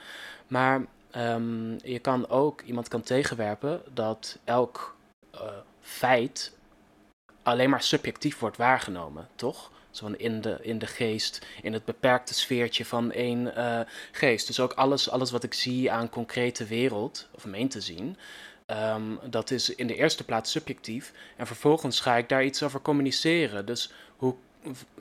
Maar 0.48 0.86
um, 1.16 1.78
je 1.84 2.00
kan 2.00 2.30
ook, 2.30 2.62
iemand 2.62 2.88
kan 2.88 3.02
tegenwerpen 3.02 3.82
dat 3.94 4.38
elk 4.44 4.96
feit 5.82 6.54
alleen 7.44 7.70
maar 7.70 7.84
subjectief 7.84 8.40
wordt 8.40 8.58
waargenomen, 8.58 9.28
toch? 9.36 9.72
Zo 9.92 10.08
in 10.18 10.42
de, 10.42 10.58
in 10.62 10.80
de 10.80 10.86
geest, 10.88 11.46
in 11.62 11.74
het 11.74 11.86
beperkte 11.86 12.34
sfeertje 12.34 12.86
van 12.86 13.12
één 13.12 13.54
uh, 13.58 13.80
geest. 14.12 14.48
Dus 14.48 14.60
ook 14.60 14.74
alles, 14.74 15.10
alles 15.10 15.32
wat 15.32 15.44
ik 15.44 15.54
zie 15.54 15.92
aan 15.92 16.10
concrete 16.10 16.66
wereld, 16.66 17.28
of 17.32 17.46
meen 17.46 17.70
te 17.70 17.82
zien, 17.82 18.18
um, 18.68 19.20
dat 19.30 19.52
is 19.52 19.76
in 19.76 19.88
de 19.88 19.96
eerste 19.96 20.24
plaats 20.24 20.52
subjectief. 20.52 21.14
En 21.38 21.48
vervolgens 21.48 22.00
ga 22.00 22.16
ik 22.16 22.30
daar 22.30 22.44
iets 22.44 22.64
over 22.64 22.82
communiceren. 22.82 23.66
Dus 23.66 23.92
hoe, 24.16 24.36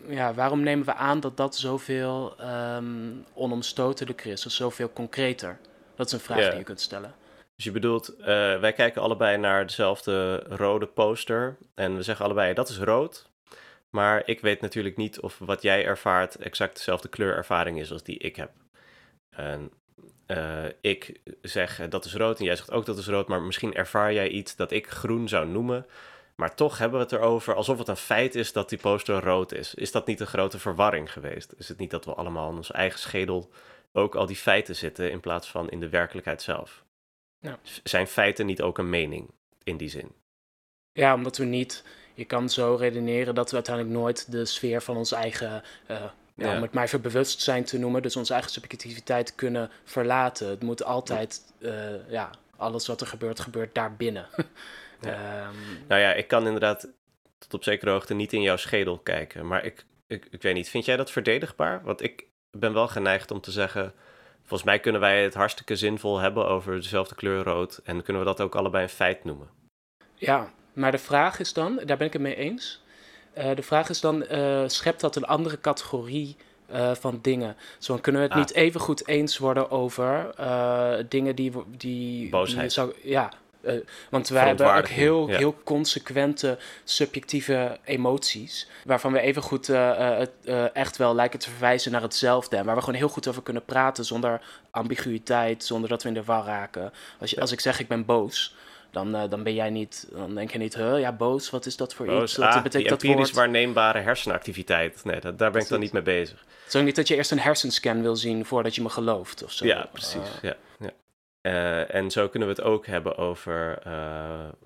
ja, 0.08 0.34
waarom 0.34 0.62
nemen 0.62 0.86
we 0.86 0.94
aan 0.94 1.20
dat 1.20 1.36
dat 1.36 1.56
zoveel 1.56 2.34
um, 2.40 3.24
onomstotelijker 3.34 4.30
is, 4.30 4.46
of 4.46 4.52
zoveel 4.52 4.92
concreter? 4.92 5.58
Dat 5.94 6.06
is 6.06 6.12
een 6.12 6.20
vraag 6.20 6.38
yeah. 6.38 6.50
die 6.50 6.58
je 6.58 6.64
kunt 6.64 6.80
stellen. 6.80 7.14
Dus 7.56 7.64
je 7.64 7.74
bedoelt, 7.74 8.14
uh, 8.18 8.26
wij 8.60 8.72
kijken 8.72 9.02
allebei 9.02 9.36
naar 9.36 9.66
dezelfde 9.66 10.36
rode 10.48 10.86
poster 10.86 11.56
en 11.74 11.96
we 11.96 12.02
zeggen 12.02 12.24
allebei 12.24 12.54
dat 12.54 12.68
is 12.68 12.78
rood, 12.78 13.29
maar 13.90 14.22
ik 14.28 14.40
weet 14.40 14.60
natuurlijk 14.60 14.96
niet 14.96 15.20
of 15.20 15.38
wat 15.38 15.62
jij 15.62 15.84
ervaart 15.84 16.36
exact 16.36 16.76
dezelfde 16.76 17.08
kleurervaring 17.08 17.80
is 17.80 17.92
als 17.92 18.02
die 18.02 18.18
ik 18.18 18.36
heb. 18.36 18.50
En 19.30 19.72
uh, 20.26 20.64
ik 20.80 21.20
zeg 21.42 21.88
dat 21.88 22.04
is 22.04 22.14
rood 22.14 22.38
en 22.38 22.44
jij 22.44 22.56
zegt 22.56 22.70
ook 22.70 22.86
dat 22.86 22.98
is 22.98 23.06
rood, 23.06 23.28
maar 23.28 23.42
misschien 23.42 23.74
ervaar 23.74 24.12
jij 24.12 24.28
iets 24.28 24.56
dat 24.56 24.70
ik 24.70 24.90
groen 24.90 25.28
zou 25.28 25.48
noemen, 25.48 25.86
Maar 26.40 26.54
toch 26.54 26.78
hebben 26.78 26.98
we 26.98 27.04
het 27.04 27.14
erover 27.14 27.54
alsof 27.54 27.78
het 27.78 27.88
een 27.88 27.96
feit 27.96 28.34
is 28.34 28.52
dat 28.52 28.68
die 28.68 28.78
poster 28.78 29.22
rood 29.22 29.52
is. 29.52 29.74
Is 29.74 29.92
dat 29.92 30.06
niet 30.06 30.20
een 30.20 30.26
grote 30.26 30.58
verwarring 30.58 31.12
geweest? 31.12 31.54
Is 31.56 31.68
het 31.68 31.78
niet 31.78 31.90
dat 31.90 32.04
we 32.04 32.14
allemaal 32.14 32.50
in 32.50 32.56
onze 32.56 32.72
eigen 32.72 32.98
schedel 32.98 33.50
ook 33.92 34.14
al 34.14 34.26
die 34.26 34.36
feiten 34.36 34.76
zitten 34.76 35.10
in 35.10 35.20
plaats 35.20 35.50
van 35.50 35.70
in 35.70 35.80
de 35.80 35.88
werkelijkheid 35.88 36.42
zelf? 36.42 36.84
Ja. 37.38 37.58
Zijn 37.82 38.06
feiten 38.06 38.46
niet 38.46 38.62
ook 38.62 38.78
een 38.78 38.90
mening 38.90 39.30
in 39.62 39.76
die 39.76 39.88
zin? 39.88 40.12
Ja, 40.92 41.14
omdat 41.14 41.36
we 41.36 41.44
niet. 41.44 41.84
Je 42.14 42.24
kan 42.24 42.48
zo 42.48 42.74
redeneren 42.74 43.34
dat 43.34 43.50
we 43.50 43.54
uiteindelijk 43.54 43.96
nooit 43.96 44.32
de 44.32 44.44
sfeer 44.44 44.82
van 44.82 44.96
ons 44.96 45.12
eigen. 45.12 45.62
Uh, 45.90 45.96
ja, 46.34 46.56
om 46.56 46.62
het 46.62 46.72
maar 46.72 46.84
even 46.84 47.00
bewustzijn 47.00 47.64
te 47.64 47.78
noemen, 47.78 48.02
dus 48.02 48.16
onze 48.16 48.32
eigen 48.32 48.50
subjectiviteit 48.50 49.34
kunnen 49.34 49.70
verlaten. 49.84 50.48
Het 50.48 50.62
moet 50.62 50.84
altijd, 50.84 51.42
uh, 51.58 52.10
ja, 52.10 52.30
alles 52.56 52.86
wat 52.86 53.00
er 53.00 53.06
gebeurt, 53.06 53.40
gebeurt 53.40 53.74
daarbinnen. 53.74 54.26
Ja. 55.00 55.46
Um, 55.46 55.84
nou 55.88 56.00
ja, 56.00 56.12
ik 56.12 56.28
kan 56.28 56.46
inderdaad 56.46 56.88
tot 57.38 57.54
op 57.54 57.64
zekere 57.64 57.90
hoogte 57.90 58.14
niet 58.14 58.32
in 58.32 58.42
jouw 58.42 58.56
schedel 58.56 58.98
kijken, 58.98 59.46
maar 59.46 59.64
ik, 59.64 59.84
ik, 60.06 60.26
ik 60.30 60.42
weet 60.42 60.54
niet, 60.54 60.68
vind 60.68 60.84
jij 60.84 60.96
dat 60.96 61.10
verdedigbaar? 61.10 61.82
Want 61.84 62.02
ik 62.02 62.26
ben 62.50 62.72
wel 62.72 62.88
geneigd 62.88 63.30
om 63.30 63.40
te 63.40 63.50
zeggen, 63.50 63.92
volgens 64.38 64.62
mij 64.62 64.80
kunnen 64.80 65.00
wij 65.00 65.22
het 65.22 65.34
hartstikke 65.34 65.76
zinvol 65.76 66.18
hebben 66.18 66.46
over 66.46 66.74
dezelfde 66.74 67.14
kleur 67.14 67.44
rood 67.44 67.80
en 67.84 68.02
kunnen 68.02 68.22
we 68.22 68.28
dat 68.28 68.40
ook 68.40 68.54
allebei 68.54 68.82
een 68.82 68.88
feit 68.88 69.24
noemen. 69.24 69.48
Ja, 70.14 70.52
maar 70.72 70.90
de 70.90 70.98
vraag 70.98 71.38
is 71.40 71.52
dan, 71.52 71.80
daar 71.84 71.96
ben 71.96 72.06
ik 72.06 72.12
het 72.12 72.22
mee 72.22 72.36
eens. 72.36 72.82
Uh, 73.38 73.54
de 73.54 73.62
vraag 73.62 73.88
is 73.88 74.00
dan, 74.00 74.24
uh, 74.32 74.62
schept 74.66 75.00
dat 75.00 75.16
een 75.16 75.26
andere 75.26 75.60
categorie 75.60 76.36
uh, 76.72 76.94
van 76.94 77.18
dingen? 77.22 77.56
Zo 77.78 77.96
kunnen 77.96 78.20
we 78.20 78.26
het 78.26 78.36
ah. 78.36 78.42
niet 78.42 78.54
even 78.54 78.80
goed 78.80 79.08
eens 79.08 79.38
worden 79.38 79.70
over 79.70 80.34
dingen 81.08 81.34
die... 81.34 81.52
die 81.66 82.28
Boosheid. 82.28 82.60
Die 82.60 82.70
zou, 82.70 82.92
ja, 83.02 83.32
want 84.10 84.28
wij 84.28 84.46
hebben 84.46 84.74
ook 84.76 84.88
heel, 84.88 85.28
heel 85.28 85.56
consequente 85.64 86.58
subjectieve 86.84 87.78
emoties. 87.84 88.68
Waarvan 88.84 89.12
we 89.12 89.20
even 89.20 89.42
goed 89.42 89.68
echt 90.72 90.96
wel 90.96 91.14
lijken 91.14 91.38
te 91.38 91.50
verwijzen 91.50 91.92
naar 91.92 92.02
hetzelfde. 92.02 92.56
En 92.56 92.64
waar 92.64 92.74
we 92.74 92.80
gewoon 92.80 92.98
heel 92.98 93.08
goed 93.08 93.28
over 93.28 93.42
kunnen 93.42 93.64
praten 93.64 94.04
zonder 94.04 94.40
ambiguïteit, 94.70 95.64
zonder 95.64 95.88
dat 95.88 96.02
we 96.02 96.08
in 96.08 96.14
de 96.14 96.24
war 96.24 96.44
raken. 96.44 96.92
Als, 97.20 97.30
je, 97.30 97.40
als 97.40 97.52
ik 97.52 97.60
zeg 97.60 97.80
ik 97.80 97.88
ben 97.88 98.04
boos, 98.04 98.54
dan, 98.90 99.16
uh, 99.16 99.22
dan 99.28 99.42
ben 99.42 99.54
jij 99.54 99.70
niet, 99.70 100.08
dan 100.12 100.34
denk 100.34 100.50
je 100.50 100.58
niet, 100.58 100.74
huh, 100.74 100.98
ja, 100.98 101.12
boos, 101.12 101.50
wat 101.50 101.66
is 101.66 101.76
dat 101.76 101.94
voor 101.94 102.22
iets? 102.22 102.34
Dat 102.34 102.48
ah, 102.48 102.62
betekent 102.62 103.00
die 103.00 103.10
empirisch 103.10 103.34
waarneembare 103.34 103.98
hersenactiviteit. 103.98 105.04
Nee, 105.04 105.20
dat, 105.20 105.38
daar 105.38 105.50
ben 105.50 105.62
ik 105.62 105.68
dan 105.68 105.80
niet 105.80 105.92
mee 105.92 106.02
bezig. 106.02 106.38
Het 106.38 106.74
is 106.74 106.76
ook 106.76 106.86
niet 106.86 106.96
dat 106.96 107.08
je 107.08 107.16
eerst 107.16 107.30
een 107.30 107.40
hersenscan 107.40 108.02
wil 108.02 108.16
zien 108.16 108.44
voordat 108.44 108.74
je 108.74 108.82
me 108.82 108.88
gelooft 108.88 109.44
of 109.44 109.52
zo. 109.52 109.66
Ja, 109.66 109.88
precies. 109.92 110.14
Uh. 110.14 110.42
Ja, 110.42 110.56
ja. 110.78 110.90
Uh, 111.42 111.94
en 111.94 112.10
zo 112.10 112.28
kunnen 112.28 112.48
we 112.48 112.54
het 112.54 112.64
ook 112.64 112.86
hebben 112.86 113.16
over 113.16 113.82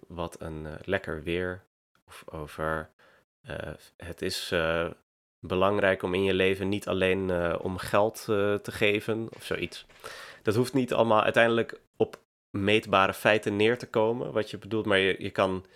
wat 0.09 0.37
een 0.40 0.66
lekker 0.85 1.23
weer, 1.23 1.62
of 2.07 2.23
over 2.26 2.90
het 3.97 4.23
is 4.23 4.54
belangrijk 5.40 6.02
om 6.02 6.14
in 6.14 6.25
je 6.25 6.35
leven 6.35 6.69
niet 6.69 6.88
alleen 6.88 7.57
om 7.61 7.78
geld 7.78 8.23
te 8.25 8.73
geven 8.73 9.28
of 9.37 9.45
zoiets. 9.45 9.87
Dat 10.43 10.54
hoeft 10.54 10.73
niet 10.73 10.93
allemaal 10.93 11.23
uiteindelijk 11.23 11.81
op 11.97 12.19
meetbare 12.54 13.14
feiten 13.14 13.56
neer 13.56 13.78
te 13.78 13.87
komen, 13.87 14.32
wat 14.32 14.50
je 14.50 14.58
bedoelt, 14.58 14.87
maar 14.87 14.99
je, 14.99 15.16
je 15.18 15.30
kan, 15.30 15.66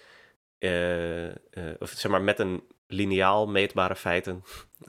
uh, 0.58 1.26
uh, 1.26 1.32
of 1.78 1.90
zeg 1.90 2.10
maar 2.10 2.22
met 2.22 2.38
een 2.38 2.62
lineaal 2.86 3.46
meetbare 3.46 3.96
feiten, 3.96 4.44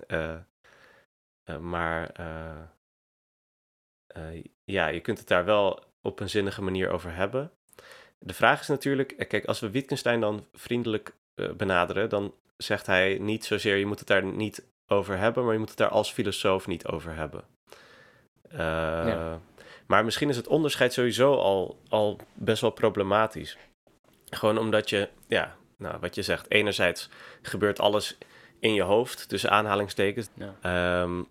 uh, 0.07 0.37
maar 1.71 2.11
ja, 4.63 4.87
je 4.87 4.99
kunt 5.01 5.17
het 5.17 5.27
daar 5.27 5.45
wel 5.45 5.83
op 6.01 6.19
een 6.19 6.29
zinnige 6.29 6.61
manier 6.61 6.89
over 6.89 7.15
hebben. 7.15 7.51
De 8.19 8.33
vraag 8.33 8.59
is 8.59 8.67
natuurlijk, 8.67 9.25
kijk, 9.27 9.45
als 9.45 9.59
we 9.59 9.69
Wittgenstein 9.69 10.19
dan 10.19 10.47
vriendelijk 10.53 11.13
benaderen, 11.57 12.09
dan 12.09 12.33
zegt 12.57 12.85
hij 12.85 13.17
niet 13.17 13.45
zozeer 13.45 13.75
je 13.75 13.85
moet 13.85 13.99
het 13.99 14.07
daar 14.07 14.25
niet 14.25 14.65
over 14.87 15.17
hebben, 15.17 15.43
maar 15.43 15.53
je 15.53 15.59
moet 15.59 15.69
het 15.69 15.77
daar 15.77 15.89
als 15.89 16.11
filosoof 16.11 16.67
niet 16.67 16.87
over 16.87 17.15
hebben. 17.15 17.43
Ja. 18.51 19.41
Maar 19.91 20.03
misschien 20.05 20.29
is 20.29 20.35
het 20.35 20.47
onderscheid 20.47 20.93
sowieso 20.93 21.35
al, 21.35 21.79
al 21.87 22.19
best 22.33 22.61
wel 22.61 22.69
problematisch. 22.69 23.57
Gewoon 24.29 24.57
omdat 24.57 24.89
je, 24.89 25.09
ja, 25.27 25.55
nou, 25.77 25.97
wat 25.99 26.15
je 26.15 26.21
zegt, 26.21 26.51
enerzijds 26.51 27.09
gebeurt 27.41 27.79
alles 27.79 28.17
in 28.59 28.73
je 28.73 28.81
hoofd, 28.81 29.29
tussen 29.29 29.49
aanhalingstekens. 29.49 30.27
Ehm, 30.61 31.23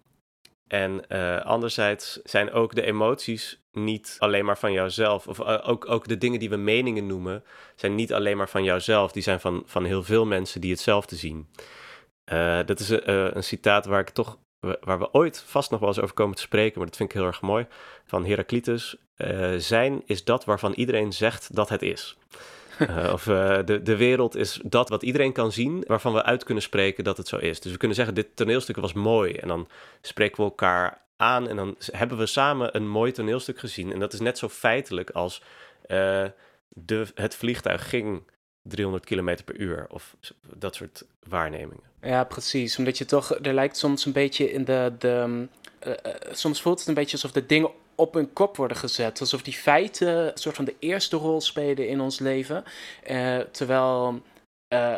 en 0.67 1.03
uh, 1.09 1.41
anderzijds 1.41 2.21
zijn 2.25 2.53
ook 2.53 2.75
de 2.75 2.83
emoties 2.83 3.61
niet 3.73 4.17
alleen 4.19 4.45
maar 4.45 4.59
van 4.59 4.73
jouzelf. 4.73 5.27
Of 5.29 5.39
uh, 5.39 5.69
ook, 5.69 5.91
ook 5.91 6.09
de 6.09 6.19
dingen 6.19 6.39
die 6.39 6.51
we 6.51 6.57
meningen 6.57 7.07
noemen, 7.07 7.45
zijn 7.75 7.95
niet 7.95 8.13
alleen 8.13 8.37
maar 8.37 8.49
van 8.49 8.65
jouzelf. 8.65 9.13
Die 9.13 9.23
zijn 9.23 9.41
van, 9.41 9.63
van 9.67 9.85
heel 9.85 10.03
veel 10.03 10.27
mensen 10.27 10.61
die 10.61 10.71
hetzelfde 10.71 11.17
zien. 11.17 11.49
Uh, 12.33 12.61
dat 12.65 12.81
is 12.81 12.91
een 12.91 13.45
citaat 13.45 13.87
waar 13.87 14.01
ik 14.01 14.09
toch 14.09 14.39
waar 14.61 14.99
we 14.99 15.13
ooit 15.13 15.43
vast 15.47 15.71
nog 15.71 15.81
wel 15.81 15.89
eens 15.89 16.01
over 16.01 16.15
komen 16.15 16.37
te 16.37 16.43
spreken, 16.43 16.79
maar 16.79 16.87
dat 16.87 16.97
vind 16.97 17.11
ik 17.11 17.17
heel 17.17 17.27
erg 17.27 17.41
mooi, 17.41 17.67
van 18.05 18.27
Heraclitus. 18.27 18.97
Uh, 19.17 19.55
zijn 19.57 20.03
is 20.07 20.25
dat 20.25 20.45
waarvan 20.45 20.73
iedereen 20.73 21.13
zegt 21.13 21.55
dat 21.55 21.69
het 21.69 21.83
is. 21.83 22.17
Uh, 22.79 23.11
of 23.13 23.27
uh, 23.27 23.59
de, 23.65 23.83
de 23.83 23.97
wereld 23.97 24.37
is 24.37 24.61
dat 24.65 24.89
wat 24.89 25.03
iedereen 25.03 25.33
kan 25.33 25.53
zien, 25.53 25.85
waarvan 25.87 26.13
we 26.13 26.23
uit 26.23 26.45
kunnen 26.45 26.63
spreken 26.63 27.05
dat 27.05 27.17
het 27.17 27.29
zo 27.29 27.37
is. 27.37 27.61
Dus 27.61 27.73
we 27.73 27.79
kunnen 27.79 27.97
zeggen, 27.97 28.15
dit 28.15 28.37
toneelstuk 28.37 28.77
was 28.77 28.93
mooi. 28.93 29.33
En 29.33 29.49
dan 29.49 29.69
spreken 30.01 30.37
we 30.37 30.43
elkaar 30.43 31.03
aan 31.17 31.49
en 31.49 31.57
dan 31.57 31.77
hebben 31.79 32.19
we 32.19 32.27
samen 32.27 32.77
een 32.77 32.89
mooi 32.89 33.13
toneelstuk 33.13 33.59
gezien. 33.59 33.93
En 33.93 33.99
dat 33.99 34.13
is 34.13 34.21
net 34.21 34.39
zo 34.39 34.49
feitelijk 34.49 35.11
als 35.11 35.43
de, 36.69 37.07
het 37.15 37.37
vliegtuig 37.37 37.89
ging 37.89 38.23
300 38.63 39.05
km 39.05 39.37
per 39.45 39.57
uur 39.57 39.87
of 39.89 40.17
dat 40.57 40.75
soort 40.75 41.05
waarnemingen. 41.29 41.83
Ja, 42.01 42.25
precies. 42.25 42.79
Omdat 42.79 42.99
je 42.99 43.05
toch, 43.05 43.35
er 43.43 43.55
lijkt 43.55 43.77
soms 43.77 44.05
een 44.05 44.13
beetje 44.13 44.53
in 44.53 44.65
de. 44.65 44.93
de 44.99 45.47
uh, 45.87 45.93
soms 46.33 46.63
voelt 46.63 46.79
het 46.79 46.89
een 46.89 46.95
beetje 46.95 47.13
alsof 47.13 47.33
de 47.33 47.47
dingen 47.47 47.71
op 47.95 48.15
hun 48.15 48.33
kop 48.33 48.57
worden 48.57 48.77
gezet. 48.77 49.21
Alsof 49.21 49.43
die 49.43 49.53
feiten 49.53 50.09
een 50.09 50.39
soort 50.39 50.57
van 50.57 50.65
de 50.65 50.75
eerste 50.79 51.17
rol 51.17 51.41
spelen 51.41 51.89
in 51.89 52.01
ons 52.01 52.19
leven. 52.19 52.65
Uh, 53.11 53.39
terwijl 53.39 54.23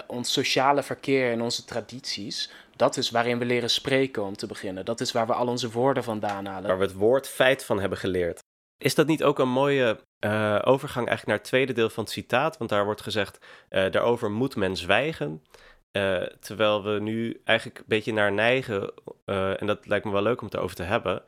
ons 0.07 0.33
sociale 0.33 0.83
verkeer 0.83 1.33
en 1.33 1.41
onze 1.41 1.65
tradities. 1.65 2.51
Dat 2.77 2.97
is 2.97 3.11
waarin 3.11 3.39
we 3.39 3.45
leren 3.45 3.71
spreken 3.71 4.23
om 4.25 4.37
te 4.37 4.47
beginnen. 4.47 4.85
Dat 4.85 5.01
is 5.01 5.13
waar 5.13 5.27
we 5.27 5.33
al 5.33 5.47
onze 5.47 5.71
woorden 5.71 6.05
vandaan 6.05 6.47
halen. 6.47 6.69
Waar 6.69 6.79
we 6.79 6.85
het 6.85 6.95
woord 6.95 7.29
feit 7.29 7.65
van 7.65 7.81
hebben 7.81 7.99
geleerd. 7.99 8.39
Is 8.79 8.95
dat 8.95 9.07
niet 9.07 9.23
ook 9.23 9.39
een 9.39 9.49
mooie 9.49 10.01
uh, 10.21 10.59
overgang 10.65 11.09
eigenlijk 11.09 11.27
naar 11.27 11.37
het 11.37 11.45
tweede 11.45 11.73
deel 11.73 11.91
van 11.91 12.05
het 12.05 12.13
citaat? 12.13 12.59
Want 12.59 12.71
daar 12.71 12.85
wordt 12.85 13.01
gezegd, 13.01 13.39
uh, 13.71 13.91
daarover 13.91 14.31
moet 14.31 14.57
men 14.57 14.77
zwijgen. 14.77 15.45
Uh, 15.93 16.23
terwijl 16.23 16.85
we 16.85 17.01
nu 17.01 17.41
eigenlijk 17.45 17.79
een 17.79 17.85
beetje 17.87 18.13
naar 18.13 18.33
neigen, 18.33 18.93
en 19.25 19.67
dat 19.67 19.87
lijkt 19.87 20.05
me 20.05 20.13
wel 20.13 20.23
leuk 20.23 20.41
om 20.41 20.47
het 20.47 20.55
erover 20.55 20.77
te 20.77 20.83
hebben, 20.83 21.23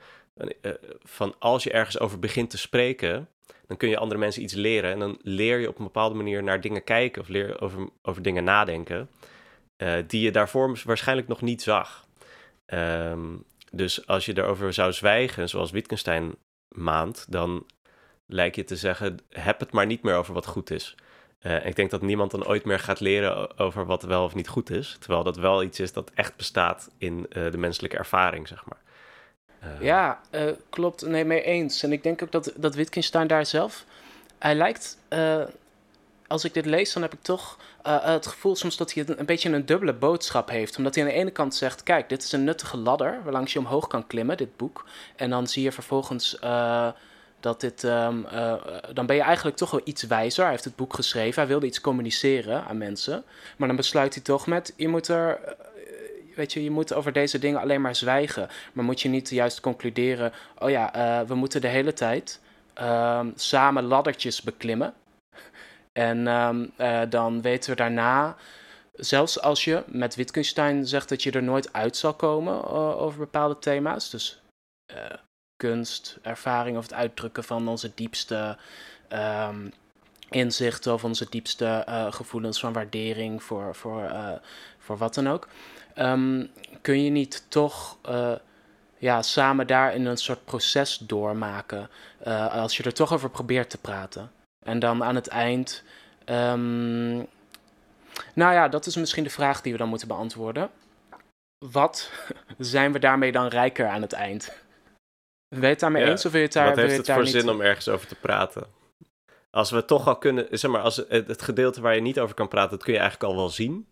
van 1.03 1.35
als 1.39 1.65
je 1.65 1.73
ergens 1.73 1.99
over 1.99 2.19
begint 2.19 2.51
te 2.51 2.59
spreken, 2.59 3.29
dan 3.67 3.77
kun 3.77 3.89
je 3.89 3.99
andere 3.99 4.21
mensen 4.21 4.43
iets 4.43 4.55
leren. 4.55 4.91
En 4.91 4.99
dan 4.99 5.19
leer 5.23 5.59
je 5.59 5.69
op 5.69 5.79
een 5.79 5.85
bepaalde 5.85 6.15
manier 6.15 6.43
naar 6.43 6.61
dingen 6.61 6.85
kijken 6.85 7.23
of 7.23 7.29
leer 7.29 7.61
over, 7.61 7.89
over 8.03 8.23
dingen 8.23 8.45
nadenken, 8.45 9.11
die 10.07 10.21
je 10.21 10.31
daarvoor 10.31 10.81
waarschijnlijk 10.85 11.29
nog 11.29 11.41
niet 11.41 11.63
zag. 11.63 12.07
Um, 12.67 13.45
dus 13.73 14.07
als 14.07 14.27
je 14.27 14.35
daarover 14.35 14.73
zou 14.73 14.93
zwijgen, 14.93 15.49
zoals 15.49 15.71
Wittgenstein 15.71 16.35
maand, 16.69 17.27
dan 17.29 17.67
lijkt 18.33 18.57
je 18.57 18.65
te 18.65 18.77
zeggen: 18.77 19.19
heb 19.31 19.61
het 19.61 19.73
maar 19.73 19.87
niet 19.87 20.03
meer 20.03 20.15
over 20.15 20.35
wat 20.35 20.47
goed 20.47 20.71
is. 20.71 20.95
Uh, 21.43 21.67
ik 21.67 21.77
denk 21.77 21.91
dat 21.91 22.03
niemand 22.03 22.31
dan 22.31 22.47
ooit 22.47 22.65
meer 22.65 22.79
gaat 22.79 23.01
leren 23.01 23.59
over 23.59 23.87
wat 23.87 24.03
wel 24.03 24.25
of 24.25 24.35
niet 24.35 24.49
goed 24.49 24.71
is. 24.71 24.97
Terwijl 25.01 25.23
dat 25.23 25.37
wel 25.37 25.63
iets 25.63 25.81
is 25.81 25.93
dat 25.93 26.11
echt 26.15 26.37
bestaat 26.37 26.91
in 26.99 27.27
uh, 27.29 27.51
de 27.51 27.59
menselijke 27.59 27.97
ervaring, 27.97 28.49
zeg 28.49 28.65
maar. 28.67 28.79
Uh... 29.63 29.87
Ja, 29.87 30.21
klopt. 30.71 31.07
Nee, 31.07 31.25
mee 31.25 31.43
eens. 31.43 31.83
En 31.83 31.93
ik 31.93 32.03
denk 32.03 32.23
ook 32.23 32.33
dat, 32.33 32.53
dat 32.57 32.75
Wittgenstein 32.75 33.27
daar 33.27 33.47
zelf. 33.47 33.85
Hij 34.39 34.55
lijkt. 34.55 34.99
als 36.27 36.45
ik 36.45 36.55
dit 36.55 36.67
lees, 36.67 36.93
dan 36.93 37.03
heb 37.03 37.13
ik 37.13 37.23
toch 37.23 37.59
het 37.83 38.27
gevoel 38.27 38.57
soms 38.57 38.77
dat 38.77 38.93
hij 38.93 39.05
een 39.07 39.27
beetje 39.27 39.53
een 39.53 39.67
dubbele 39.67 39.93
boodschap 39.93 40.49
heeft. 40.51 40.77
Omdat 40.77 40.95
hij 40.95 41.05
aan 41.05 41.11
de 41.11 41.17
ene 41.17 41.31
kant 41.31 41.55
zegt: 41.55 41.83
Kijk, 41.83 42.09
dit 42.09 42.23
is 42.23 42.33
een 42.33 42.45
nuttige 42.45 42.77
ladder 42.77 43.21
waarlangs 43.23 43.53
je 43.53 43.59
omhoog 43.59 43.87
kan 43.87 44.07
klimmen, 44.07 44.37
dit 44.37 44.57
boek. 44.57 44.85
En 45.17 45.31
dan 45.31 45.47
zie 45.47 45.63
je 45.63 45.73
vervolgens 45.73 46.39
dat 47.43 47.61
dit, 47.61 47.83
um, 47.83 48.27
uh, 48.33 48.55
dan 48.93 49.07
ben 49.07 49.17
je 49.17 49.23
eigenlijk 49.23 49.57
toch 49.57 49.71
wel 49.71 49.81
iets 49.85 50.03
wijzer. 50.03 50.43
Hij 50.43 50.53
heeft 50.53 50.65
het 50.65 50.77
boek 50.77 50.95
geschreven, 50.95 51.41
hij 51.41 51.51
wilde 51.51 51.67
iets 51.67 51.81
communiceren 51.81 52.65
aan 52.65 52.79
mensen. 52.79 53.25
Maar 53.57 53.69
dan 53.69 53.77
besluit 53.77 54.15
hij 54.15 54.23
toch 54.23 54.47
met, 54.47 54.75
je 54.77 54.89
moet 54.89 55.09
er, 55.09 55.41
uh, 55.45 56.37
weet 56.37 56.53
je, 56.53 56.65
je 56.65 56.71
moet 56.71 56.95
over 56.95 57.13
deze 57.13 57.39
dingen 57.39 57.61
alleen 57.61 57.81
maar 57.81 57.95
zwijgen. 57.95 58.49
Maar 58.73 58.85
moet 58.85 59.01
je 59.01 59.09
niet 59.09 59.31
juist 59.31 59.61
concluderen, 59.61 60.33
oh 60.59 60.71
ja, 60.71 60.97
uh, 60.97 61.29
we 61.29 61.35
moeten 61.35 61.61
de 61.61 61.69
hele 61.69 61.93
tijd 61.93 62.41
um, 62.83 63.33
samen 63.37 63.85
laddertjes 63.85 64.43
beklimmen. 64.43 64.95
En 65.93 66.27
um, 66.27 66.73
dan 67.09 67.43
weten 67.43 67.71
we 67.71 67.77
daarna, 67.77 68.37
zelfs 68.93 69.41
als 69.41 69.65
je 69.65 69.83
met 69.87 70.15
Wittgenstein 70.15 70.87
zegt 70.87 71.09
dat 71.09 71.23
je 71.23 71.31
er 71.31 71.43
nooit 71.43 71.73
uit 71.73 71.97
zal 71.97 72.15
komen 72.15 72.71
over 72.99 73.19
bepaalde 73.19 73.59
thema's, 73.59 74.11
dus 74.11 74.43
kunst, 75.69 76.19
ervaring 76.23 76.77
of 76.77 76.83
het 76.83 76.95
uitdrukken 76.95 77.45
van 77.45 77.69
onze 77.69 77.91
diepste 77.95 78.57
um, 79.13 79.73
inzichten 80.31 80.93
of 80.93 81.05
onze 81.05 81.27
diepste 81.31 81.85
gevoelens 82.11 82.61
van 82.61 82.73
waardering 82.73 83.43
voor, 83.43 83.75
voor, 83.75 84.13
voor 84.79 84.97
wat 84.97 85.15
dan 85.15 85.29
ook. 85.29 85.49
Ehm, 85.95 86.47
kun 86.81 87.05
je 87.05 87.11
niet 87.11 87.45
toch 87.49 87.97
ja, 88.99 89.23
samen 89.23 89.67
daar 89.67 89.95
in 89.95 90.07
een 90.07 90.17
soort 90.17 90.45
proces 90.45 90.99
doormaken. 90.99 91.91
als 92.51 92.77
je 92.77 92.83
er 92.83 92.95
toch 92.95 93.13
over 93.13 93.31
probeert 93.31 93.71
te 93.71 93.79
praten. 93.79 94.31
En 94.65 94.79
dan 94.79 95.05
aan 95.05 95.15
het 95.15 95.29
eind. 95.29 95.83
Um, 96.27 97.27
nou 98.35 98.53
ja, 98.53 98.69
dat 98.69 98.87
is 98.87 98.97
misschien 98.97 99.25
de 99.25 99.31
vraag 99.31 99.61
die 99.61 99.73
we 99.73 99.79
dan 99.79 99.89
moeten 99.89 100.09
beantwoorden. 100.09 100.71
Wat 101.59 102.11
zijn 102.59 102.93
we 102.93 102.99
daarmee 102.99 103.33
dan 103.33 103.47
rijker 103.47 103.89
aan 103.89 104.03
het 104.03 104.13
eind? 104.13 104.62
Weet 105.53 105.63
je 105.63 105.69
het 105.69 105.81
daarmee 105.81 106.05
eens 106.05 106.27
of 106.27 106.33
wil 106.33 106.41
je 106.41 106.47
het 106.47 106.57
daar 106.57 106.69
Wat 106.69 106.77
heeft 106.77 106.97
het 106.97 107.11
voor 107.11 107.27
zin 107.27 107.49
om 107.49 107.61
ergens 107.61 107.89
over 107.89 108.07
te 108.07 108.15
praten? 108.15 108.67
Als 109.51 109.71
we 109.71 109.85
toch 109.85 110.09
al 110.09 110.19
kunnen, 110.19 110.47
zeg 110.51 110.71
maar, 110.71 110.81
als 110.81 110.97
het, 110.97 111.29
het, 111.29 111.43
gedeelte 111.43 111.81
waar 111.81 111.95
je 111.95 112.01
niet 112.01 112.21
over 112.21 112.35
kan 112.35 112.49
praten, 112.49 112.71
dat 112.71 112.83
kun 112.83 112.93
je 112.93 112.99
eigenlijk 112.99 113.31
al 113.31 113.39
wel 113.39 113.49
zien. 113.49 113.87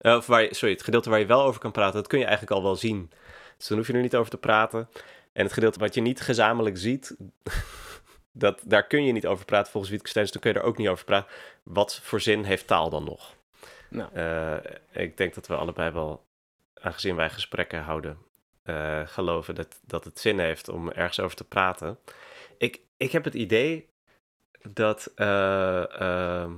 Uh, 0.00 0.16
of 0.16 0.26
waar 0.26 0.42
je, 0.42 0.54
sorry, 0.54 0.74
het 0.74 0.82
gedeelte 0.82 1.10
waar 1.10 1.18
je 1.18 1.26
wel 1.26 1.42
over 1.42 1.60
kan 1.60 1.72
praten, 1.72 1.94
dat 1.94 2.06
kun 2.06 2.18
je 2.18 2.24
eigenlijk 2.24 2.56
al 2.56 2.62
wel 2.62 2.76
zien. 2.76 3.10
Dus 3.56 3.66
dan 3.66 3.78
hoef 3.78 3.86
je 3.86 3.92
er 3.92 4.00
niet 4.00 4.16
over 4.16 4.30
te 4.30 4.36
praten. 4.36 4.88
En 5.32 5.44
het 5.44 5.52
gedeelte 5.52 5.78
wat 5.78 5.94
je 5.94 6.00
niet 6.00 6.20
gezamenlijk 6.20 6.78
ziet, 6.78 7.16
dat, 8.32 8.60
daar 8.64 8.86
kun 8.86 9.04
je 9.04 9.12
niet 9.12 9.26
over 9.26 9.44
praten 9.44 9.70
volgens 9.70 9.92
Wittgenstein, 9.92 10.24
dus 10.24 10.34
dan 10.34 10.42
kun 10.42 10.52
je 10.52 10.58
er 10.58 10.72
ook 10.72 10.78
niet 10.78 10.88
over 10.88 11.04
praten. 11.04 11.32
Wat 11.62 12.00
voor 12.02 12.20
zin 12.20 12.44
heeft 12.44 12.66
taal 12.66 12.90
dan 12.90 13.04
nog? 13.04 13.34
Nou. 13.88 14.10
Uh, 14.14 15.02
ik 15.02 15.16
denk 15.16 15.34
dat 15.34 15.46
we 15.46 15.54
allebei 15.54 15.90
wel, 15.90 16.24
aangezien 16.80 17.16
wij 17.16 17.30
gesprekken 17.30 17.82
houden, 17.82 18.18
uh, 18.64 19.00
geloven 19.06 19.54
dat, 19.54 19.80
dat 19.86 20.04
het 20.04 20.18
zin 20.18 20.38
heeft 20.38 20.68
om 20.68 20.90
ergens 20.90 21.20
over 21.20 21.36
te 21.36 21.44
praten. 21.44 21.98
Ik, 22.58 22.80
ik 22.96 23.12
heb 23.12 23.24
het 23.24 23.34
idee 23.34 23.88
dat 24.68 25.12
uh, 25.16 26.50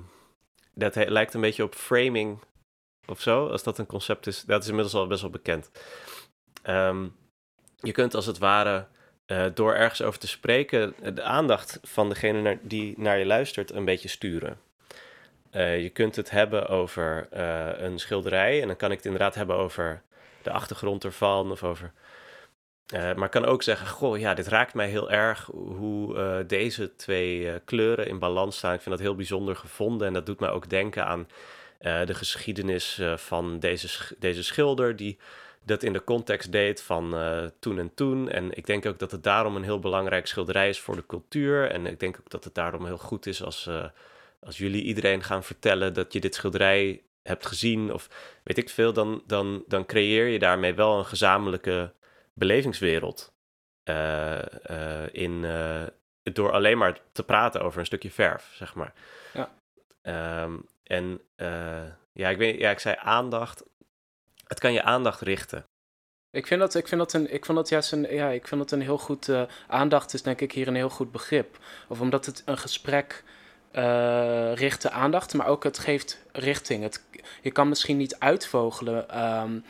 dat 0.74 0.94
lijkt 0.94 1.34
een 1.34 1.40
beetje 1.40 1.62
op 1.64 1.74
framing 1.74 2.40
of 3.06 3.20
zo, 3.20 3.48
als 3.48 3.62
dat 3.62 3.78
een 3.78 3.86
concept 3.86 4.26
is. 4.26 4.42
Dat 4.42 4.62
is 4.62 4.68
inmiddels 4.68 4.94
al 4.94 5.06
best 5.06 5.20
wel 5.20 5.30
bekend. 5.30 5.70
Um, 6.64 7.16
je 7.76 7.92
kunt 7.92 8.14
als 8.14 8.26
het 8.26 8.38
ware 8.38 8.86
door 9.54 9.74
ergens 9.74 10.02
over 10.02 10.20
te 10.20 10.28
spreken 10.28 10.94
de 11.14 11.22
aandacht 11.22 11.78
van 11.82 12.08
degene 12.08 12.58
die 12.62 12.94
naar 12.98 13.18
je 13.18 13.26
luistert 13.26 13.72
een 13.72 13.84
beetje 13.84 14.08
sturen. 14.08 14.60
Je 15.52 15.90
kunt 15.92 16.16
het 16.16 16.30
hebben 16.30 16.68
over 16.68 17.28
een 17.82 17.98
schilderij 17.98 18.60
en 18.60 18.66
dan 18.66 18.76
kan 18.76 18.90
ik 18.90 18.96
het 18.96 19.06
inderdaad 19.06 19.34
hebben 19.34 19.56
over 19.56 20.02
de 20.46 20.52
achtergrond 20.52 21.04
ervan 21.04 21.50
of 21.50 21.64
over. 21.64 21.92
Uh, 22.94 23.14
maar 23.14 23.28
kan 23.28 23.44
ook 23.44 23.62
zeggen, 23.62 23.86
goh, 23.86 24.18
ja, 24.18 24.34
dit 24.34 24.46
raakt 24.46 24.74
mij 24.74 24.88
heel 24.88 25.10
erg 25.10 25.48
hoe 25.52 26.44
deze 26.46 26.96
twee 26.96 27.60
kleuren 27.64 28.06
in 28.06 28.18
balans 28.18 28.56
staan. 28.56 28.74
Ik 28.74 28.80
vind 28.80 28.94
dat 28.96 29.04
heel 29.04 29.14
bijzonder 29.14 29.56
gevonden 29.56 30.06
en 30.06 30.12
dat 30.12 30.26
doet 30.26 30.40
mij 30.40 30.50
ook 30.50 30.70
denken 30.70 31.06
aan 31.06 31.28
de 31.78 32.14
geschiedenis 32.14 33.00
van 33.16 33.58
deze, 33.58 34.14
deze 34.18 34.42
schilder 34.42 34.96
die 34.96 35.18
dat 35.64 35.82
in 35.82 35.92
de 35.92 36.04
context 36.04 36.52
deed 36.52 36.82
van 36.82 37.14
toen 37.58 37.78
en 37.78 37.94
toen. 37.94 38.28
En 38.28 38.56
ik 38.56 38.66
denk 38.66 38.86
ook 38.86 38.98
dat 38.98 39.10
het 39.10 39.22
daarom 39.22 39.56
een 39.56 39.62
heel 39.62 39.78
belangrijk 39.78 40.26
schilderij 40.26 40.68
is 40.68 40.80
voor 40.80 40.96
de 40.96 41.06
cultuur. 41.06 41.70
En 41.70 41.86
ik 41.86 42.00
denk 42.00 42.16
ook 42.20 42.30
dat 42.30 42.44
het 42.44 42.54
daarom 42.54 42.86
heel 42.86 42.98
goed 42.98 43.26
is 43.26 43.42
als 43.42 43.68
als 44.46 44.58
jullie 44.58 44.82
iedereen 44.82 45.22
gaan 45.22 45.44
vertellen 45.44 45.92
dat 45.92 46.12
je 46.12 46.20
dit 46.20 46.34
schilderij 46.34 47.02
hebt 47.26 47.46
gezien 47.46 47.92
of 47.92 48.08
weet 48.42 48.58
ik 48.58 48.70
veel, 48.70 48.92
dan, 48.92 49.22
dan, 49.26 49.64
dan 49.66 49.86
creëer 49.86 50.26
je 50.26 50.38
daarmee 50.38 50.74
wel 50.74 50.98
een 50.98 51.06
gezamenlijke 51.06 51.92
belevingswereld. 52.34 53.34
Uh, 53.84 54.38
uh, 54.70 55.14
in, 55.14 55.42
uh, 55.42 55.82
door 56.22 56.52
alleen 56.52 56.78
maar 56.78 57.00
te 57.12 57.24
praten 57.24 57.60
over 57.60 57.80
een 57.80 57.86
stukje 57.86 58.10
verf, 58.10 58.52
zeg 58.54 58.74
maar. 58.74 58.92
Ja. 59.32 60.42
Um, 60.42 60.66
en 60.82 61.20
ja, 62.12 62.28
ik 62.28 62.36
weet, 62.36 62.58
ja, 62.58 62.70
ik 62.70 62.78
zei 62.78 62.96
aandacht. 62.98 63.64
Het 64.46 64.58
kan 64.58 64.72
je 64.72 64.82
aandacht 64.82 65.20
richten. 65.20 65.66
Ik 66.30 66.46
vind 66.46 66.60
dat, 66.60 66.74
ik 66.74 66.88
vind 66.88 67.00
dat, 67.00 67.12
een, 67.12 67.32
ik 67.32 67.44
vind 67.44 67.56
dat 67.56 67.68
juist 67.68 67.92
een, 67.92 68.14
ja, 68.14 68.28
ik 68.28 68.48
vind 68.48 68.60
dat 68.60 68.70
een 68.70 68.82
heel 68.82 68.98
goed, 68.98 69.30
aandacht 69.66 70.14
is 70.14 70.22
denk 70.22 70.40
ik 70.40 70.52
hier 70.52 70.68
een 70.68 70.74
heel 70.74 70.90
goed 70.90 71.12
begrip. 71.12 71.58
Of 71.88 72.00
omdat 72.00 72.26
het 72.26 72.42
een 72.44 72.58
gesprek 72.58 73.24
uh, 73.76 74.54
richt 74.54 74.82
de 74.82 74.90
aandacht, 74.90 75.34
maar 75.34 75.46
ook 75.46 75.64
het 75.64 75.78
geeft 75.78 76.18
richting. 76.32 76.82
Het, 76.82 77.02
je 77.42 77.50
kan 77.50 77.68
misschien 77.68 77.96
niet 77.96 78.18
uitvogelen 78.18 79.26
um, 79.42 79.64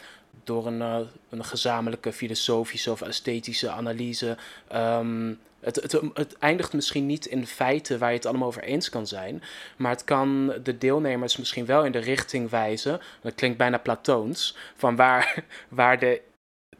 door 0.44 0.66
een, 0.66 0.80
uh, 0.80 0.98
een 1.30 1.44
gezamenlijke 1.44 2.12
filosofische 2.12 2.90
of 2.90 3.02
esthetische 3.02 3.70
analyse. 3.70 4.36
Um, 4.74 5.38
het, 5.60 5.76
het, 5.76 6.00
het, 6.14 6.38
eindigt 6.38 6.72
misschien 6.72 7.06
niet 7.06 7.26
in 7.26 7.46
feiten 7.46 7.98
waar 7.98 8.10
je 8.10 8.16
het 8.16 8.26
allemaal 8.26 8.48
over 8.48 8.62
eens 8.62 8.88
kan 8.88 9.06
zijn, 9.06 9.42
maar 9.76 9.90
het 9.90 10.04
kan 10.04 10.52
de 10.62 10.78
deelnemers 10.78 11.36
misschien 11.36 11.66
wel 11.66 11.84
in 11.84 11.92
de 11.92 11.98
richting 11.98 12.50
wijzen. 12.50 13.00
Dat 13.20 13.34
klinkt 13.34 13.58
bijna 13.58 13.78
platoons, 13.78 14.56
van 14.76 14.96
waar, 14.96 15.44
waar 15.68 15.98
de 15.98 16.20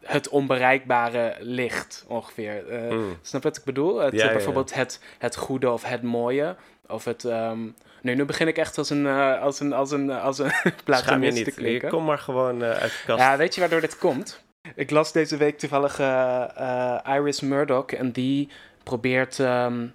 het 0.01 0.29
onbereikbare 0.29 1.35
ligt, 1.39 2.05
ongeveer. 2.07 2.71
Uh, 2.71 2.91
mm. 2.91 3.17
Snap 3.21 3.43
wat 3.43 3.57
ik 3.57 3.63
bedoel? 3.63 3.97
Het, 3.97 4.13
ja, 4.13 4.31
bijvoorbeeld 4.31 4.73
Het, 4.73 4.99
het 5.17 5.35
goede 5.35 5.71
of 5.71 5.83
het 5.83 6.01
mooie. 6.01 6.55
Of 6.87 7.05
het... 7.05 7.23
Um, 7.23 7.75
nee, 8.01 8.15
nu 8.15 8.25
begin 8.25 8.47
ik 8.47 8.57
echt 8.57 8.77
als 8.77 8.89
een, 8.89 9.03
uh, 9.03 9.41
als 9.41 9.59
een, 9.59 9.73
als 9.73 9.91
een, 9.91 10.11
als 10.11 10.37
een 10.37 10.51
platonist 10.83 11.43
te 11.43 11.51
klinken. 11.51 11.89
Kom 11.89 12.05
maar 12.05 12.19
gewoon 12.19 12.61
uh, 12.61 12.69
uit 12.69 12.91
de 12.91 12.97
kast. 13.05 13.19
Ja, 13.19 13.37
weet 13.37 13.53
je 13.53 13.59
waardoor 13.59 13.81
dit 13.81 13.97
komt? 13.97 14.43
Ik 14.75 14.91
las 14.91 15.11
deze 15.11 15.37
week 15.37 15.57
toevallig 15.57 15.99
Iris 17.05 17.41
Murdoch 17.41 17.85
en 17.85 18.11
die 18.11 18.49
probeert... 18.83 19.39
Um, 19.39 19.93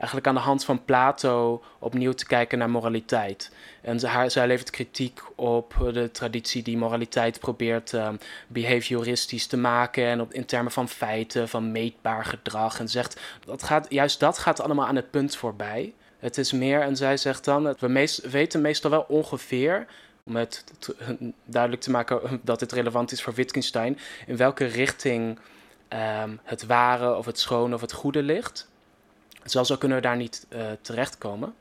eigenlijk 0.00 0.26
aan 0.26 0.34
de 0.34 0.40
hand 0.40 0.64
van 0.64 0.84
Plato 0.84 1.62
opnieuw 1.78 2.12
te 2.12 2.26
kijken 2.26 2.58
naar 2.58 2.70
moraliteit. 2.70 3.52
En 3.82 4.06
haar, 4.06 4.30
zij 4.30 4.46
levert 4.46 4.70
kritiek 4.70 5.20
op 5.34 5.74
de 5.92 6.10
traditie 6.10 6.62
die 6.62 6.76
moraliteit 6.76 7.40
probeert 7.40 7.92
um, 7.92 8.18
behavioristisch 8.46 9.46
te 9.46 9.56
maken 9.56 10.04
en 10.04 10.20
op, 10.20 10.32
in 10.32 10.44
termen 10.44 10.72
van 10.72 10.88
feiten, 10.88 11.48
van 11.48 11.72
meetbaar 11.72 12.24
gedrag. 12.24 12.78
En 12.78 12.88
zegt, 12.88 13.20
dat 13.44 13.62
gaat, 13.62 13.86
juist 13.88 14.20
dat 14.20 14.38
gaat 14.38 14.60
allemaal 14.60 14.86
aan 14.86 14.96
het 14.96 15.10
punt 15.10 15.36
voorbij. 15.36 15.94
Het 16.20 16.38
is 16.38 16.52
meer, 16.52 16.80
en 16.80 16.96
zij 16.96 17.16
zegt 17.16 17.44
dan, 17.44 17.76
we 17.78 17.88
meest, 17.88 18.30
weten 18.30 18.60
meestal 18.60 18.90
wel 18.90 19.04
ongeveer, 19.08 19.86
om 20.24 20.36
het 20.36 20.64
duidelijk 21.44 21.82
te 21.82 21.90
maken 21.90 22.20
dat 22.42 22.60
het 22.60 22.72
relevant 22.72 23.12
is 23.12 23.22
voor 23.22 23.34
Wittgenstein, 23.34 23.98
in 24.26 24.36
welke 24.36 24.64
richting 24.64 25.38
um, 26.22 26.40
het 26.44 26.66
ware 26.66 27.16
of 27.16 27.26
het 27.26 27.38
schone 27.38 27.74
of 27.74 27.80
het 27.80 27.92
goede 27.92 28.22
ligt. 28.22 28.68
Zelfs 29.44 29.68
zo 29.68 29.76
kunnen 29.76 29.96
we 29.96 30.02
daar 30.02 30.16
niet 30.16 30.46
uh, 30.48 30.60
terechtkomen. 30.80 31.54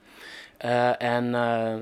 Uh, 0.66 1.02
en 1.02 1.26
uh, 1.26 1.76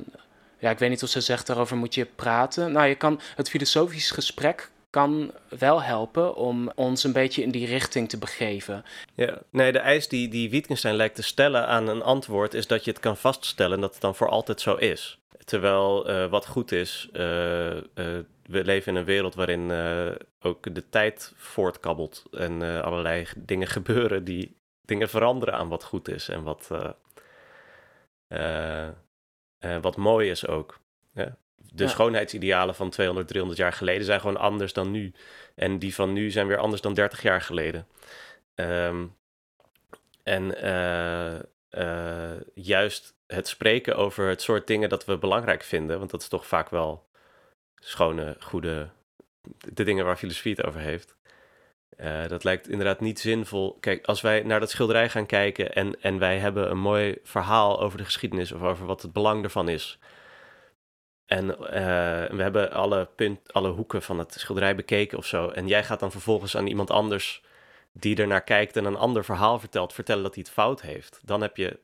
ja, 0.57 0.69
ik 0.69 0.79
weet 0.79 0.89
niet 0.89 1.03
of 1.03 1.09
ze 1.09 1.21
zegt 1.21 1.47
daarover 1.47 1.77
moet 1.77 1.95
je 1.95 2.05
praten. 2.05 2.71
Nou, 2.71 2.87
je 2.87 2.95
kan 2.95 3.19
het 3.35 3.49
filosofisch 3.49 4.11
gesprek 4.11 4.69
kan 4.97 5.31
wel 5.59 5.81
helpen 5.81 6.35
om 6.35 6.71
ons 6.75 7.03
een 7.03 7.13
beetje 7.13 7.41
in 7.41 7.51
die 7.51 7.65
richting 7.65 8.09
te 8.09 8.17
begeven. 8.17 8.83
Ja, 9.15 9.41
nee, 9.51 9.71
de 9.71 9.79
eis 9.79 10.07
die, 10.07 10.27
die 10.27 10.49
Wittgenstein 10.49 10.95
lijkt 10.95 11.15
te 11.15 11.23
stellen 11.23 11.67
aan 11.67 11.87
een 11.87 12.01
antwoord 12.01 12.53
is 12.53 12.67
dat 12.67 12.83
je 12.85 12.91
het 12.91 12.99
kan 12.99 13.17
vaststellen 13.17 13.75
en 13.75 13.81
dat 13.81 13.91
het 13.91 14.01
dan 14.01 14.15
voor 14.15 14.29
altijd 14.29 14.61
zo 14.61 14.75
is. 14.75 15.19
Terwijl 15.45 16.09
uh, 16.09 16.25
wat 16.29 16.47
goed 16.47 16.71
is, 16.71 17.09
uh, 17.13 17.75
uh, 17.75 17.81
we 18.43 18.63
leven 18.63 18.91
in 18.91 18.99
een 18.99 19.05
wereld 19.05 19.35
waarin 19.35 19.71
ook 20.39 20.75
de 20.75 20.89
tijd 20.89 21.33
voortkabbelt 21.35 22.23
en 22.31 22.83
allerlei 22.83 23.27
dingen 23.35 23.67
gebeuren 23.67 24.23
die 24.23 24.55
dingen 24.85 25.09
veranderen 25.09 25.53
aan 25.53 25.69
wat 25.69 25.83
goed 25.83 26.09
is 26.09 26.29
en 26.29 26.43
wat, 26.43 26.67
wat 29.81 29.95
mooi 29.97 30.29
is 30.29 30.47
ook. 30.47 30.79
Ja? 31.13 31.37
De 31.73 31.87
schoonheidsidealen 31.87 32.75
van 32.75 32.89
200, 32.89 33.27
300 33.27 33.59
jaar 33.59 33.73
geleden 33.73 34.05
zijn 34.05 34.19
gewoon 34.19 34.37
anders 34.37 34.73
dan 34.73 34.91
nu. 34.91 35.13
En 35.55 35.79
die 35.79 35.95
van 35.95 36.13
nu 36.13 36.31
zijn 36.31 36.47
weer 36.47 36.57
anders 36.57 36.81
dan 36.81 36.93
30 36.93 37.21
jaar 37.21 37.41
geleden. 37.41 37.87
Um, 38.55 39.15
en 40.23 40.65
uh, 40.65 41.39
uh, 41.83 42.41
juist 42.53 43.15
het 43.27 43.47
spreken 43.47 43.95
over 43.95 44.27
het 44.27 44.41
soort 44.41 44.67
dingen 44.67 44.89
dat 44.89 45.05
we 45.05 45.17
belangrijk 45.17 45.63
vinden, 45.63 45.97
want 45.97 46.11
dat 46.11 46.21
is 46.21 46.27
toch 46.27 46.47
vaak 46.47 46.69
wel 46.69 47.07
schone, 47.75 48.35
goede, 48.39 48.89
de 49.73 49.83
dingen 49.83 50.05
waar 50.05 50.17
filosofie 50.17 50.55
het 50.55 50.65
over 50.65 50.79
heeft. 50.79 51.15
Uh, 51.99 52.27
dat 52.27 52.43
lijkt 52.43 52.69
inderdaad 52.69 52.99
niet 52.99 53.19
zinvol. 53.19 53.77
Kijk, 53.79 54.05
als 54.05 54.21
wij 54.21 54.43
naar 54.43 54.59
dat 54.59 54.69
schilderij 54.69 55.09
gaan 55.09 55.25
kijken 55.25 55.73
en, 55.73 56.01
en 56.01 56.19
wij 56.19 56.37
hebben 56.37 56.71
een 56.71 56.79
mooi 56.79 57.17
verhaal 57.23 57.81
over 57.81 57.97
de 57.97 58.05
geschiedenis 58.05 58.51
of 58.51 58.61
over 58.61 58.85
wat 58.85 59.01
het 59.01 59.13
belang 59.13 59.43
ervan 59.43 59.69
is, 59.69 59.99
en 61.27 61.49
uh, 61.49 61.57
we 62.37 62.41
hebben 62.41 62.71
alle, 62.71 63.05
punt, 63.15 63.53
alle 63.53 63.69
hoeken 63.69 64.01
van 64.01 64.19
het 64.19 64.33
schilderij 64.33 64.75
bekeken 64.75 65.17
of 65.17 65.25
zo. 65.25 65.49
En 65.49 65.67
jij 65.67 65.83
gaat 65.83 65.99
dan 65.99 66.11
vervolgens 66.11 66.57
aan 66.57 66.67
iemand 66.67 66.91
anders 66.91 67.43
die 67.91 68.15
er 68.15 68.27
naar 68.27 68.43
kijkt 68.43 68.77
en 68.77 68.85
een 68.85 68.95
ander 68.95 69.25
verhaal 69.25 69.59
vertelt, 69.59 69.93
vertellen 69.93 70.23
dat 70.23 70.35
hij 70.35 70.43
het 70.43 70.53
fout 70.53 70.81
heeft. 70.81 71.19
Dan 71.23 71.41
heb 71.41 71.57
je 71.57 71.79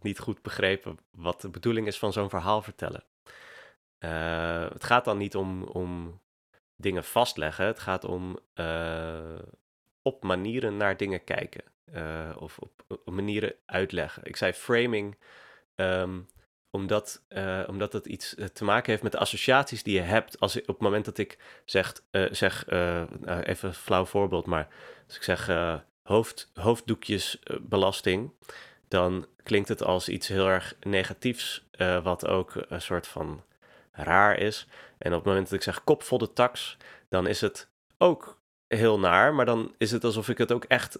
niet 0.00 0.18
goed 0.18 0.42
begrepen 0.42 0.98
wat 1.10 1.40
de 1.40 1.48
bedoeling 1.48 1.86
is 1.86 1.98
van 1.98 2.12
zo'n 2.12 2.30
verhaal 2.30 2.62
vertellen. 2.62 3.04
Uh, 3.98 4.70
het 4.70 4.84
gaat 4.84 5.04
dan 5.04 5.18
niet 5.18 5.36
om, 5.36 5.62
om 5.62 6.20
dingen 6.76 7.04
vastleggen. 7.04 7.66
Het 7.66 7.78
gaat 7.78 8.04
om 8.04 8.38
uh, 8.54 9.38
op 10.02 10.22
manieren 10.22 10.76
naar 10.76 10.96
dingen 10.96 11.24
kijken. 11.24 11.64
of 12.38 12.58
op, 12.58 12.84
op, 12.88 13.10
manieren 13.10 13.54
uitleggen. 13.66 14.24
Ik 14.24 14.36
zei 14.36 14.52
framing. 14.52 15.16
Um, 15.74 16.26
omdat, 16.76 17.22
uh, 17.28 17.62
omdat 17.66 17.92
het 17.92 18.06
iets 18.06 18.34
te 18.52 18.64
maken 18.64 18.90
heeft 18.90 19.02
met 19.02 19.12
de 19.12 19.18
associaties 19.18 19.82
die 19.82 19.94
je 19.94 20.00
hebt. 20.00 20.40
Als 20.40 20.56
ik, 20.56 20.62
op 20.62 20.74
het 20.74 20.78
moment 20.78 21.04
dat 21.04 21.18
ik 21.18 21.38
zeg, 21.64 22.02
zeg 22.30 22.66
nou, 22.66 23.40
even 23.42 23.68
een 23.68 23.74
flauw 23.74 24.04
voorbeeld, 24.04 24.46
maar 24.46 24.68
als 25.06 25.16
ik 25.16 25.22
zeg 25.22 25.50
hoofd, 26.02 26.50
hoofddoekjesbelasting, 26.54 28.32
dan 28.88 29.26
klinkt 29.42 29.68
het 29.68 29.82
als 29.82 30.08
iets 30.08 30.28
heel 30.28 30.48
erg 30.48 30.74
negatiefs, 30.80 31.64
wat 32.02 32.26
ook 32.26 32.52
een 32.68 32.82
soort 32.82 33.06
van 33.06 33.42
raar 33.92 34.38
is. 34.38 34.66
En 34.98 35.10
op 35.10 35.18
het 35.18 35.26
moment 35.26 35.44
dat 35.44 35.58
ik 35.58 35.62
zeg 35.62 35.84
kopvolle 35.84 36.32
tax, 36.32 36.76
dan 37.08 37.26
is 37.26 37.40
het 37.40 37.68
ook 37.98 38.38
heel 38.68 38.98
naar, 38.98 39.34
maar 39.34 39.46
dan 39.46 39.74
is 39.78 39.90
het 39.90 40.04
alsof 40.04 40.28
ik 40.28 40.38
het 40.38 40.52
ook 40.52 40.64
echt 40.64 40.98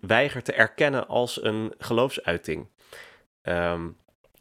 weiger 0.00 0.42
te 0.42 0.52
erkennen 0.52 1.08
als 1.08 1.42
een 1.42 1.74
geloofsuiting. 1.78 2.68
Ehm, 3.42 3.88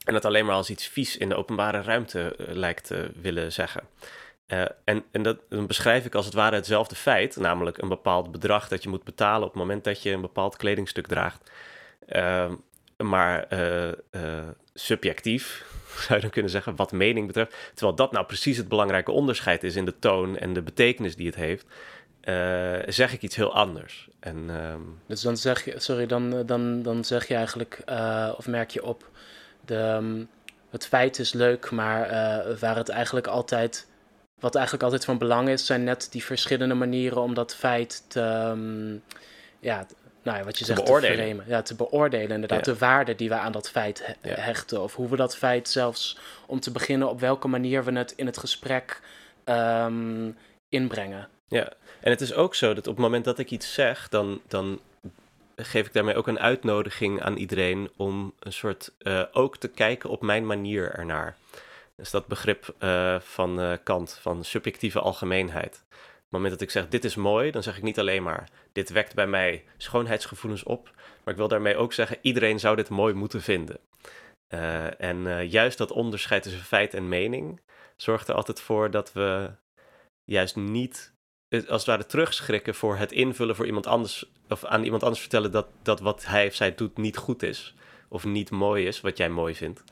en 0.10 0.16
het 0.16 0.26
alleen 0.26 0.46
maar 0.46 0.56
als 0.56 0.70
iets 0.70 0.88
vies 0.88 1.18
in 1.18 1.30
de 1.30 1.36
openbare 1.36 1.82
ruimte 1.82 2.36
uh, 2.38 2.48
lijkt 2.48 2.86
te 2.86 3.12
willen 3.22 3.52
zeggen. 3.52 3.84
en 4.84 5.04
en 5.12 5.24
dat, 5.24 5.38
dan 5.50 5.68
beschrijf 5.68 6.06
ik 6.06 6.16
als 6.16 6.26
het 6.26 6.34
ware 6.34 6.56
hetzelfde 6.56 6.96
feit, 6.96 7.36
namelijk 7.36 7.78
een 7.78 7.88
bepaald 7.88 8.32
bedrag 8.32 8.68
dat 8.68 8.84
je 8.84 8.90
moet 8.90 9.04
betalen 9.04 9.48
op 9.48 9.54
het 9.54 9.62
moment 9.62 9.84
dat 9.84 10.04
je 10.04 10.12
een 10.12 10.22
bepaald 10.22 10.58
kledingstuk 10.58 11.08
draagt. 11.08 11.52
Ehm, 12.08 12.54
maar 12.98 13.48
subjectief, 14.74 15.66
zou 16.06 16.16
je 16.16 16.22
dan 16.22 16.30
kunnen 16.30 16.52
zeggen, 16.52 16.76
wat 16.76 16.92
mening 16.92 17.28
betreft. 17.28 17.56
Terwijl 17.74 17.96
dat 17.96 18.12
nou 18.12 18.26
precies 18.26 18.58
het 18.58 18.68
belangrijke 18.68 19.12
onderscheid 19.12 19.64
is 19.64 19.76
in 19.76 19.86
de 19.86 20.00
toon 20.00 20.38
en 20.38 20.54
de 20.54 20.62
betekenis 20.62 21.16
die 21.16 21.26
het 21.26 21.36
heeft. 21.36 21.66
Zeg 22.96 23.14
ik 23.14 23.22
iets 23.22 23.36
heel 23.36 23.54
anders. 23.54 24.10
En, 24.20 24.50
um... 24.50 25.00
Dus 25.08 25.22
dan 25.22 25.38
zeg 25.38 25.66
je, 25.66 25.80
sorry, 25.80 26.06
dan, 26.06 26.36
eh, 26.36 26.40
dan, 26.46 26.82
dan 26.82 27.04
zeg 27.04 27.28
je 27.28 27.36
eigenlijk, 27.36 27.82
of 28.38 28.48
merk 28.48 28.72
je 28.72 28.84
op, 28.84 29.10
de, 29.70 29.78
um, 29.78 30.30
het 30.70 30.86
feit 30.88 31.20
is 31.20 31.34
leuk, 31.34 31.72
maar 31.72 32.06
uh, 32.06 32.58
waar 32.58 32.76
het 32.76 32.90
eigenlijk 32.90 33.28
altijd, 33.28 33.88
wat 34.40 34.56
eigenlijk 34.56 34.84
altijd 34.84 35.06
van 35.06 35.18
belang 35.18 35.50
is, 35.50 35.66
zijn 35.66 35.84
net 35.84 36.08
die 36.12 36.24
verschillende 36.24 36.74
manieren 36.76 37.22
om 37.22 37.34
dat 37.34 37.56
feit 37.56 38.04
te, 38.08 38.22
um, 38.22 39.04
ja, 39.60 39.86
nou 40.24 40.38
ja, 40.38 40.44
wat 40.44 40.60
je 40.60 40.66
zegt, 40.66 40.84
beoordelen. 40.84 41.18
te 41.18 41.24
framen. 41.24 41.46
Ja, 41.48 41.62
te 41.62 41.76
beoordelen 41.76 42.32
inderdaad. 42.32 42.66
Ja. 42.66 42.72
De 42.74 42.78
waarde 42.80 43.16
die 43.16 43.30
we 43.30 43.36
aan 43.36 43.52
dat 43.52 43.70
feit 43.70 44.06
he 44.06 44.30
Ja. 44.30 44.36
hechten. 44.36 44.82
Of 44.82 44.96
hoe 44.96 45.10
we 45.10 45.16
dat 45.16 45.38
feit 45.38 45.70
zelfs, 45.70 46.18
om 46.46 46.60
te 46.60 46.72
beginnen, 46.72 47.10
op 47.10 47.20
welke 47.20 47.48
manier 47.48 47.84
we 47.84 47.92
het 47.92 48.14
in 48.16 48.26
het 48.26 48.38
gesprek 48.38 49.02
ehm, 49.44 50.32
inbrengen. 50.70 51.28
Ja, 51.48 51.72
en 52.00 52.12
het 52.12 52.22
is 52.22 52.34
ook 52.34 52.56
zo 52.56 52.74
dat 52.74 52.88
op 52.88 52.94
het 52.94 53.04
moment 53.04 53.26
dat 53.26 53.40
ik 53.40 53.52
iets 53.52 53.74
zeg, 53.74 54.10
dan, 54.10 54.42
dan 54.48 54.80
geef 55.66 55.86
ik 55.86 55.94
daarmee 55.94 56.16
ook 56.16 56.28
een 56.28 56.40
uitnodiging 56.40 57.22
aan 57.22 57.38
iedereen 57.38 57.92
om 57.96 58.34
een 58.40 58.54
soort 58.54 58.94
eh, 58.98 59.24
ook 59.32 59.58
te 59.58 59.68
kijken 59.68 60.10
op 60.10 60.22
mijn 60.22 60.46
manier 60.46 60.92
ernaar. 60.92 61.38
Dus 61.96 62.12
dat 62.12 62.28
begrip 62.28 62.76
eh, 62.78 63.20
van 63.20 63.60
eh, 63.60 63.74
Kant, 63.84 64.20
van 64.22 64.44
subjectieve 64.44 65.00
algemeenheid. 65.00 65.84
Op 65.92 66.36
het 66.36 66.40
moment 66.40 66.52
dat 66.52 66.62
ik 66.62 66.70
zeg 66.70 66.88
dit 66.88 67.06
is 67.06 67.16
mooi, 67.16 67.52
dan 67.52 67.64
zeg 67.64 67.78
ik 67.78 67.84
niet 67.84 68.00
alleen 68.00 68.24
maar 68.24 68.50
dit 68.72 68.90
wekt 68.90 69.16
bij 69.16 69.28
mij 69.28 69.64
schoonheidsgevoelens 69.78 70.64
op, 70.64 70.92
maar 71.24 71.34
ik 71.34 71.40
wil 71.40 71.48
daarmee 71.48 71.76
ook 71.76 71.94
zeggen 71.94 72.18
iedereen 72.22 72.60
zou 72.60 72.76
dit 72.76 72.90
mooi 72.90 73.14
moeten 73.14 73.42
vinden. 73.42 73.80
En 74.98 75.48
juist 75.50 75.78
dat 75.78 75.92
onderscheid 75.92 76.44
tussen 76.44 76.62
feit 76.62 76.94
en 76.94 77.10
mening 77.10 77.62
zorgt 77.96 78.28
er 78.28 78.36
altijd 78.36 78.62
voor 78.62 78.92
dat 78.92 79.14
we 79.14 79.52
juist 80.24 80.56
niet 80.56 81.14
als 81.50 81.66
het 81.68 81.86
ware 81.86 82.06
terugschrikken 82.06 82.76
voor 82.76 82.98
het 82.98 83.12
invullen 83.12 83.56
voor 83.56 83.66
iemand 83.66 83.88
anders 83.88 84.26
of 84.50 84.66
aan 84.66 84.84
iemand 84.84 85.04
anders 85.04 85.22
vertellen 85.22 85.52
dat, 85.52 85.68
dat 85.82 86.00
wat 86.00 86.26
hij 86.26 86.48
of 86.48 86.54
zij 86.54 86.76
doet 86.76 86.98
niet 86.98 87.18
goed 87.18 87.44
is 87.44 87.76
of 88.08 88.26
niet 88.26 88.50
mooi 88.50 88.88
is, 88.88 89.02
wat 89.02 89.18
jij 89.18 89.30
mooi 89.30 89.56
vindt. 89.56 89.84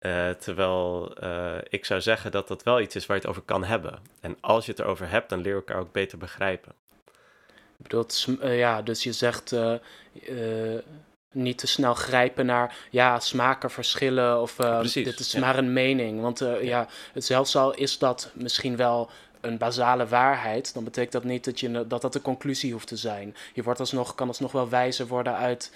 Uh, 0.00 0.30
terwijl 0.30 1.14
ik 1.68 1.84
zou 1.84 2.00
zeggen 2.00 2.30
dat 2.30 2.48
dat 2.48 2.62
wel 2.62 2.80
iets 2.80 2.96
is 2.96 3.06
waar 3.06 3.16
je 3.16 3.22
het 3.22 3.30
over 3.30 3.42
kan 3.42 3.64
hebben. 3.64 3.98
En 4.20 4.36
als 4.40 4.64
je 4.64 4.70
het 4.70 4.80
erover 4.80 5.10
hebt, 5.10 5.28
dan 5.28 5.40
leer 5.40 5.48
je 5.48 5.58
elkaar 5.58 5.80
ook 5.80 5.92
beter 5.92 6.18
begrijpen. 6.18 6.72
Ik 7.78 7.82
bedoel, 7.82 8.06
uh, 8.42 8.58
ja, 8.58 8.82
dus 8.82 9.02
je 9.02 9.12
zegt 9.12 9.54
niet 11.32 11.58
te 11.58 11.66
snel 11.66 11.94
grijpen 11.94 12.46
naar, 12.46 12.76
ja, 12.90 13.20
smaken 13.20 13.70
verschillen 13.70 14.40
of 14.40 14.56
Precies, 14.56 15.04
dit 15.04 15.18
is 15.18 15.32
ja. 15.32 15.40
maar 15.40 15.58
een 15.58 15.72
mening. 15.72 16.20
Want 16.20 16.38
ja. 16.38 16.56
ja, 16.56 16.88
het 17.12 17.24
zelfs 17.24 17.56
al 17.56 17.74
is 17.74 17.98
dat 17.98 18.30
misschien 18.34 18.76
wel 18.76 19.10
een 19.46 19.58
basale 19.58 20.06
waarheid, 20.06 20.74
dan 20.74 20.84
betekent 20.84 21.12
dat 21.12 21.24
niet 21.24 21.44
dat 21.44 21.60
je, 21.60 21.86
dat, 21.86 22.02
dat 22.02 22.12
de 22.12 22.22
conclusie 22.22 22.72
hoeft 22.72 22.86
te 22.86 22.96
zijn. 22.96 23.36
Je 23.54 23.62
wordt 23.62 23.80
alsnog, 23.80 24.14
kan 24.14 24.28
alsnog 24.28 24.52
wel 24.52 24.68
wijzer 24.68 25.06
worden 25.06 25.36
uit 25.36 25.72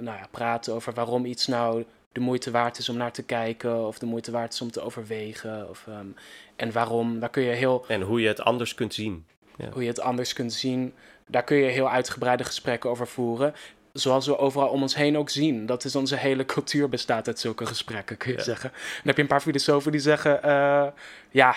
nou 0.00 0.04
ja, 0.04 0.26
praten 0.30 0.74
over 0.74 0.92
waarom 0.92 1.24
iets 1.24 1.46
nou 1.46 1.84
de 2.12 2.20
moeite 2.20 2.50
waard 2.50 2.78
is 2.78 2.88
om 2.88 2.96
naar 2.96 3.12
te 3.12 3.22
kijken 3.22 3.86
of 3.86 3.98
de 3.98 4.06
moeite 4.06 4.30
waard 4.30 4.52
is 4.52 4.60
om 4.60 4.70
te 4.70 4.80
overwegen. 4.80 5.68
Of, 5.68 5.86
um, 5.88 6.14
en 6.56 6.72
waarom, 6.72 7.20
daar 7.20 7.30
kun 7.30 7.42
je 7.42 7.52
heel... 7.52 7.84
En 7.88 8.00
hoe 8.00 8.20
je 8.20 8.28
het 8.28 8.40
anders 8.40 8.74
kunt 8.74 8.94
zien. 8.94 9.26
Ja. 9.56 9.68
Hoe 9.72 9.82
je 9.82 9.88
het 9.88 10.00
anders 10.00 10.32
kunt 10.32 10.52
zien, 10.52 10.94
daar 11.26 11.44
kun 11.44 11.56
je 11.56 11.70
heel 11.70 11.90
uitgebreide 11.90 12.44
gesprekken 12.44 12.90
over 12.90 13.06
voeren. 13.06 13.54
Zoals 13.92 14.26
we 14.26 14.38
overal 14.38 14.68
om 14.68 14.82
ons 14.82 14.94
heen 14.94 15.16
ook 15.16 15.30
zien. 15.30 15.66
Dat 15.66 15.84
is 15.84 15.96
onze 15.96 16.16
hele 16.16 16.44
cultuur 16.44 16.88
bestaat 16.88 17.26
uit 17.26 17.38
zulke 17.38 17.66
gesprekken, 17.66 18.16
kun 18.16 18.30
je 18.30 18.36
ja. 18.36 18.44
zeggen. 18.44 18.70
Dan 18.70 19.02
heb 19.04 19.16
je 19.16 19.22
een 19.22 19.28
paar 19.28 19.40
filosofen 19.40 19.92
die 19.92 20.00
zeggen, 20.00 20.40
uh, 20.44 20.86
ja, 21.30 21.54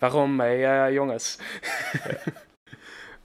waarom, 0.00 0.40
uh, 0.40 0.92
jongens? 0.92 1.38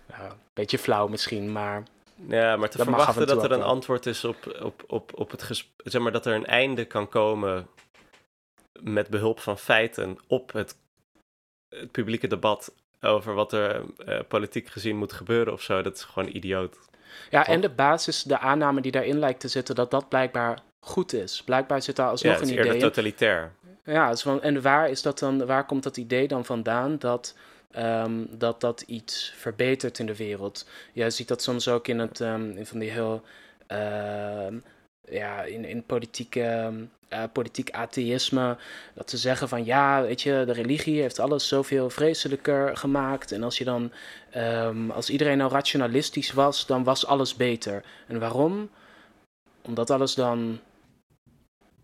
Ja. 0.07 0.35
beetje 0.53 0.77
flauw 0.77 1.07
misschien, 1.07 1.51
maar... 1.51 1.83
Ja, 2.27 2.55
maar 2.55 2.69
te 2.69 2.77
dat 2.77 2.87
verwachten 2.87 3.27
dat 3.27 3.43
er 3.43 3.51
een 3.51 3.63
antwoord 3.63 4.05
is 4.05 4.23
op, 4.23 4.59
op, 4.61 4.83
op, 4.87 5.11
op 5.19 5.31
het 5.31 5.43
gesprek, 5.43 5.73
zeg 5.83 6.01
maar 6.01 6.11
dat 6.11 6.25
er 6.25 6.33
een 6.33 6.45
einde 6.45 6.85
kan 6.85 7.09
komen 7.09 7.67
met 8.79 9.09
behulp 9.09 9.39
van 9.39 9.57
feiten 9.57 10.17
op 10.27 10.53
het, 10.53 10.77
het 11.69 11.91
publieke 11.91 12.27
debat 12.27 12.73
over 13.01 13.33
wat 13.33 13.53
er 13.53 13.83
uh, 14.07 14.19
politiek 14.27 14.67
gezien 14.67 14.97
moet 14.97 15.13
gebeuren 15.13 15.53
of 15.53 15.61
zo, 15.61 15.81
dat 15.81 15.95
is 15.95 16.03
gewoon 16.03 16.29
idioot. 16.35 16.77
Ja, 17.29 17.43
Toch? 17.43 17.53
en 17.53 17.61
de 17.61 17.69
basis, 17.69 18.23
de 18.23 18.39
aanname 18.39 18.81
die 18.81 18.91
daarin 18.91 19.19
lijkt 19.19 19.39
te 19.39 19.47
zitten, 19.47 19.75
dat 19.75 19.91
dat 19.91 20.09
blijkbaar 20.09 20.59
goed 20.79 21.13
is. 21.13 21.43
Blijkbaar 21.43 21.81
zit 21.81 21.95
daar 21.95 22.09
alsnog 22.09 22.33
ja, 22.33 22.41
een 22.41 22.49
is 22.49 22.65
idee. 22.65 22.79
totalitair. 22.79 23.51
Ja, 23.85 24.13
en 24.41 24.61
waar 24.61 24.89
is 24.89 25.01
dat 25.01 25.19
dan, 25.19 25.45
waar 25.45 25.65
komt 25.65 25.83
dat 25.83 25.97
idee 25.97 26.27
dan 26.27 26.45
vandaan 26.45 26.97
dat 26.97 27.35
um, 27.77 28.27
dat 28.37 28.61
dat 28.61 28.81
iets 28.81 29.33
verbetert 29.35 29.99
in 29.99 30.05
de 30.05 30.15
wereld? 30.15 30.67
Je 30.93 31.09
ziet 31.09 31.27
dat 31.27 31.41
soms 31.41 31.67
ook 31.67 31.87
in 31.87 31.99
het, 31.99 32.19
in 32.19 32.65
van 32.65 32.79
die 32.79 32.89
heel, 32.91 33.21
uh, 33.71 34.47
ja, 35.01 35.43
in, 35.43 35.65
in 35.65 35.83
politieke 35.83 36.73
uh, 37.13 37.23
politiek 37.31 37.71
atheïsme. 37.71 38.57
Dat 38.93 39.09
ze 39.09 39.17
zeggen 39.17 39.49
van 39.49 39.65
ja, 39.65 40.01
weet 40.01 40.21
je, 40.21 40.43
de 40.45 40.53
religie 40.53 41.01
heeft 41.01 41.19
alles 41.19 41.47
zoveel 41.47 41.89
vreselijker 41.89 42.77
gemaakt. 42.77 43.31
En 43.31 43.43
als 43.43 43.57
je 43.57 43.63
dan, 43.63 43.91
als 44.91 45.09
iedereen 45.09 45.37
nou 45.37 45.51
rationalistisch 45.51 46.31
was, 46.31 46.65
dan 46.65 46.83
was 46.83 47.05
alles 47.05 47.35
beter. 47.35 47.83
En 48.07 48.19
waarom? 48.19 48.69
Omdat 49.61 49.89
alles 49.89 50.15
dan 50.15 50.59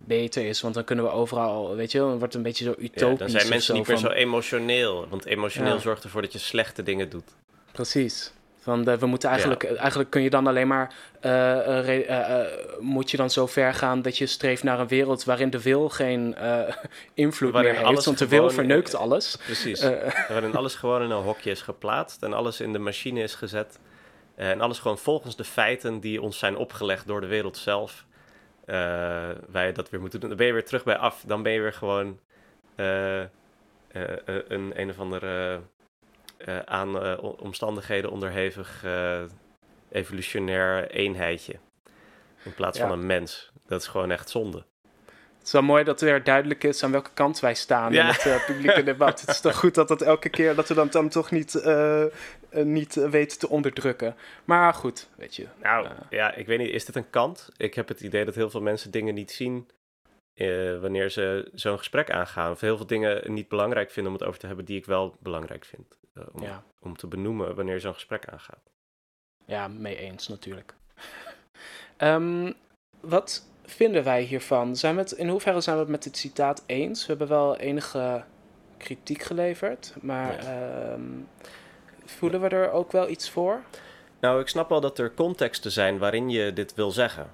beter 0.05 0.45
is, 0.45 0.61
want 0.61 0.73
dan 0.73 0.83
kunnen 0.83 1.05
we 1.05 1.11
overal, 1.11 1.75
weet 1.75 1.91
je, 1.91 1.97
dan 1.97 2.07
wordt 2.07 2.23
het 2.23 2.35
een 2.35 2.41
beetje 2.41 2.63
zo 2.63 2.75
utopisch. 2.77 3.01
Ja, 3.01 3.15
dan 3.15 3.29
zijn 3.29 3.49
mensen 3.49 3.75
niet 3.75 3.87
meer 3.87 3.99
van, 3.99 4.09
zo 4.09 4.15
emotioneel, 4.15 5.07
want 5.09 5.25
emotioneel 5.25 5.73
Ja. 5.73 5.79
zorgt 5.79 6.03
ervoor 6.03 6.21
dat 6.21 6.33
je 6.33 6.39
slechte 6.39 6.83
dingen 6.83 7.09
doet. 7.09 7.35
Precies. 7.71 8.33
Van 8.59 8.83
de, 8.83 8.97
we 8.97 9.05
moeten 9.05 9.29
eigenlijk, 9.29 9.63
eigenlijk 9.63 10.09
kun 10.09 10.21
je 10.21 10.29
dan 10.29 10.47
alleen 10.47 10.67
maar, 10.67 10.93
uh, 11.21 11.31
re, 11.85 12.77
moet 12.79 13.11
je 13.11 13.17
dan 13.17 13.29
zo 13.29 13.47
ver 13.47 13.73
gaan 13.73 14.01
dat 14.01 14.17
je 14.17 14.25
streeft 14.25 14.63
naar 14.63 14.79
een 14.79 14.87
wereld 14.87 15.23
waarin 15.23 15.49
de 15.49 15.61
wil 15.61 15.89
geen 15.89 16.35
invloed 17.13 17.51
Waarin 17.51 17.71
meer 17.71 17.87
heeft, 17.87 18.05
want 18.05 18.17
de 18.17 18.27
wil 18.27 18.49
verneukt 18.49 18.95
alles. 18.95 19.37
Precies. 19.45 19.81
Waarin 20.29 20.55
alles 20.55 20.75
gewoon 20.75 21.01
in 21.01 21.09
een 21.11 21.23
hokje 21.23 21.51
is 21.51 21.61
geplaatst 21.61 22.23
en 22.23 22.33
alles 22.33 22.59
in 22.59 22.73
de 22.73 22.79
machine 22.79 23.21
is 23.21 23.35
gezet. 23.35 23.79
En 24.35 24.61
alles 24.61 24.79
gewoon 24.79 24.97
volgens 24.97 25.35
de 25.35 25.43
feiten 25.43 25.99
die 25.99 26.21
ons 26.21 26.37
zijn 26.37 26.55
opgelegd 26.57 27.07
door 27.07 27.21
de 27.21 27.27
wereld 27.27 27.57
zelf. 27.57 28.05
Uh, 28.71 29.29
wij 29.51 29.71
dat 29.73 29.89
weer 29.89 29.99
moeten 30.01 30.19
doen. 30.19 30.29
Dan 30.29 30.37
ben 30.37 30.47
je 30.47 30.53
weer 30.53 30.65
terug 30.65 30.83
bij 30.83 30.97
af. 30.97 31.23
Dan 31.27 31.43
ben 31.43 31.51
je 31.51 31.59
weer 31.61 31.73
gewoon 31.73 32.19
uh, 32.75 33.19
uh, 33.19 33.23
een 34.47 34.71
een 34.75 34.89
of 34.89 34.99
andere 34.99 35.59
aan 36.65 37.19
omstandigheden 37.19 38.11
onderhevig 38.11 38.85
evolutionair 39.91 40.89
eenheidje. 40.91 41.55
In 42.43 42.53
plaats 42.53 42.77
Ja. 42.77 42.87
van 42.87 42.99
een 42.99 43.05
mens. 43.05 43.51
Dat 43.67 43.81
is 43.81 43.87
gewoon 43.87 44.11
echt 44.11 44.29
zonde. 44.29 44.63
Het 45.37 45.49
is 45.49 45.51
wel 45.51 45.61
mooi 45.61 45.83
dat 45.83 46.01
weer 46.01 46.23
duidelijk 46.23 46.63
is 46.63 46.83
aan 46.83 46.91
welke 46.91 47.09
kant 47.13 47.39
wij 47.39 47.53
staan 47.53 47.93
Ja. 47.93 48.01
in 48.01 48.07
het 48.07 48.25
uh, 48.25 48.45
publieke 48.45 48.83
debat. 48.93 49.21
het 49.21 49.29
is 49.29 49.39
toch 49.41 49.55
goed 49.55 49.75
dat 49.75 49.87
dat 49.87 50.01
elke 50.01 50.29
keer, 50.29 50.55
dat 50.55 50.67
we 50.67 50.73
dan, 50.73 50.87
dan 50.91 51.09
toch 51.09 51.31
niet, 51.31 51.53
uh, 51.55 52.03
niet 52.51 52.93
weten 52.93 53.39
te 53.39 53.49
onderdrukken. 53.49 54.15
Maar 54.45 54.73
goed, 54.73 55.09
weet 55.15 55.35
je. 55.35 55.47
Nou, 55.61 55.87
ja, 56.09 56.33
ik 56.33 56.45
weet 56.45 56.59
niet, 56.59 56.69
is 56.69 56.85
dit 56.85 56.95
een 56.95 57.09
kant? 57.09 57.49
Ik 57.57 57.73
heb 57.73 57.87
het 57.87 58.01
idee 58.01 58.25
dat 58.25 58.35
heel 58.35 58.49
veel 58.49 58.61
mensen 58.61 58.91
dingen 58.91 59.13
niet 59.13 59.31
zien 59.31 59.69
eh, 60.33 60.79
wanneer 60.79 61.09
ze 61.09 61.49
zo'n 61.53 61.77
gesprek 61.77 62.11
aangaan. 62.11 62.51
Of 62.51 62.59
heel 62.59 62.77
veel 62.77 62.87
dingen 62.87 63.33
niet 63.33 63.47
belangrijk 63.47 63.91
vinden 63.91 64.13
om 64.13 64.17
het 64.19 64.27
over 64.27 64.39
te 64.39 64.47
hebben 64.47 64.65
die 64.65 64.77
ik 64.77 64.85
wel 64.85 65.15
belangrijk 65.19 65.65
vind. 65.65 65.99
eh, 66.13 66.23
om, 66.31 66.41
Ja. 66.43 66.63
om 66.79 66.95
te 66.97 67.07
benoemen 67.07 67.55
wanneer 67.55 67.79
zo'n 67.79 67.93
gesprek 67.93 68.27
aangaat. 68.27 68.69
Ja, 69.45 69.67
mee 69.67 69.97
eens 69.97 70.27
natuurlijk. 70.27 70.73
um, 71.97 72.53
wat 72.99 73.45
vinden 73.65 74.03
wij 74.03 74.21
hiervan? 74.21 74.75
Zijn 74.75 74.95
we 74.95 75.01
het, 75.01 75.11
in 75.11 75.27
hoeverre 75.29 75.61
zijn 75.61 75.75
we 75.75 75.81
het 75.81 75.91
met 75.91 76.03
dit 76.03 76.17
citaat 76.17 76.63
eens? 76.65 77.01
We 77.01 77.07
hebben 77.07 77.27
wel 77.27 77.57
enige 77.57 78.23
kritiek 78.77 79.21
geleverd, 79.21 79.93
maar 80.01 80.37
ehm, 80.37 81.01
voelen 82.05 82.41
we 82.41 82.47
er 82.47 82.71
ook 82.71 82.91
wel 82.91 83.09
iets 83.09 83.29
voor? 83.29 83.61
Nou, 84.19 84.41
ik 84.41 84.47
snap 84.47 84.69
wel 84.69 84.81
dat 84.81 84.99
er 84.99 85.13
contexten 85.13 85.71
zijn 85.71 85.97
waarin 85.97 86.29
je 86.29 86.53
dit 86.53 86.73
wil 86.73 86.91
zeggen. 86.91 87.31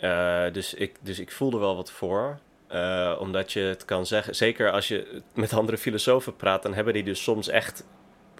Uh, 0.00 0.44
dus, 0.52 0.74
ik, 0.74 0.96
dus 1.00 1.18
ik 1.18 1.32
voel 1.32 1.52
er 1.52 1.58
wel 1.58 1.76
wat 1.76 1.90
voor. 1.90 2.38
Uh, 2.72 3.16
omdat 3.20 3.52
je 3.52 3.60
het 3.60 3.84
kan 3.84 4.06
zeggen, 4.06 4.34
zeker 4.34 4.70
als 4.70 4.88
je 4.88 5.22
met 5.34 5.52
andere 5.52 5.78
filosofen 5.78 6.36
praat, 6.36 6.62
dan 6.62 6.74
hebben 6.74 6.94
die 6.94 7.02
dus 7.02 7.22
soms 7.22 7.48
echt 7.48 7.84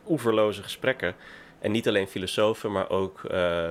oeverloze 0.08 0.62
gesprekken. 0.62 1.14
En 1.58 1.70
niet 1.70 1.88
alleen 1.88 2.08
filosofen, 2.08 2.72
maar 2.72 2.90
ook 2.90 3.22
uh, 3.30 3.70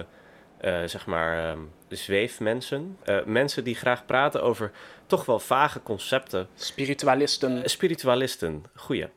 zeg 0.86 1.06
maar 1.06 1.52
um, 1.52 1.72
zweefmensen. 1.89 2.98
mensen 3.26 3.63
die 3.63 3.76
graag 3.76 4.06
praten 4.06 4.44
over 4.44 4.72
toch 5.06 5.26
wel 5.26 5.39
vage 5.39 5.84
concepten. 5.84 6.48
Spiritualisten. 6.56 7.70
spiritualisten, 7.70 8.63
goeie. 8.76 9.08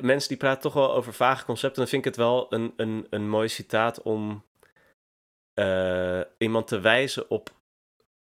Mensen 0.00 0.28
die 0.28 0.36
praten 0.36 0.62
toch 0.62 0.72
wel 0.72 0.94
over 0.94 1.12
vage 1.12 1.44
concepten. 1.44 1.78
Dan 1.78 1.88
vind 1.88 2.06
ik 2.06 2.08
het 2.08 2.20
wel 2.20 2.46
een, 2.50 2.72
een, 2.76 3.06
een 3.10 3.28
mooi 3.28 3.48
citaat 3.48 4.02
om 4.02 4.44
iemand 6.38 6.66
te 6.66 6.80
wijzen 6.80 7.30
op 7.30 7.50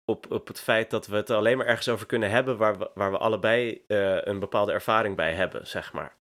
op, 0.06 0.32
op 0.32 0.48
het 0.48 0.60
feit 0.60 0.90
dat 0.90 1.08
we 1.08 1.16
het 1.16 1.30
alleen 1.30 1.58
maar 1.58 1.68
ergens 1.68 1.90
over 1.90 2.06
kunnen 2.06 2.30
hebben 2.30 2.58
waar 2.58 2.78
we, 2.78 2.90
waar 2.94 3.12
we 3.12 3.18
allebei 3.18 3.84
uh, 3.88 4.22
een 4.22 4.40
bepaalde 4.40 4.72
ervaring 4.72 5.16
bij 5.16 5.34
hebben, 5.34 5.68
zeg 5.68 5.94
maar. 5.94 6.16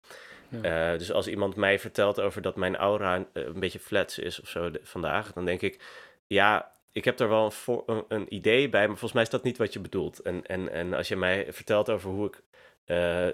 Ja. 0.62 0.97
Dus 0.97 1.12
als 1.12 1.28
iemand 1.28 1.56
mij 1.56 1.80
vertelt 1.80 2.19
over 2.19 2.41
dat 2.41 2.56
mijn 2.56 2.76
aura 2.76 3.26
een, 3.34 3.60
beetje 3.60 3.80
flats 3.80 4.19
is 4.19 4.41
of 4.41 4.47
zo 4.47 4.71
de, 4.71 4.80
vandaag, 4.84 5.34
dan 5.34 5.45
denk 5.45 5.62
ik, 5.62 5.84
ja, 6.28 6.71
ik 6.91 7.06
heb 7.06 7.19
er 7.19 7.30
wel 7.30 7.45
een, 7.45 7.52
voor, 7.52 7.84
een, 7.86 8.06
een, 8.08 8.34
idee 8.34 8.69
bij, 8.69 8.80
maar 8.80 8.97
volgens 8.97 9.13
mij 9.13 9.24
is 9.24 9.30
dat 9.30 9.43
niet 9.43 9.58
wat 9.58 9.74
je 9.74 9.80
bedoelt. 9.80 10.19
En, 10.19 10.45
en, 10.45 10.71
en 10.71 10.93
als 10.93 11.08
je 11.08 11.15
mij 11.15 11.54
vertelt 11.54 11.89
over 11.89 12.10
hoe 12.10 12.28
ik 12.28 12.41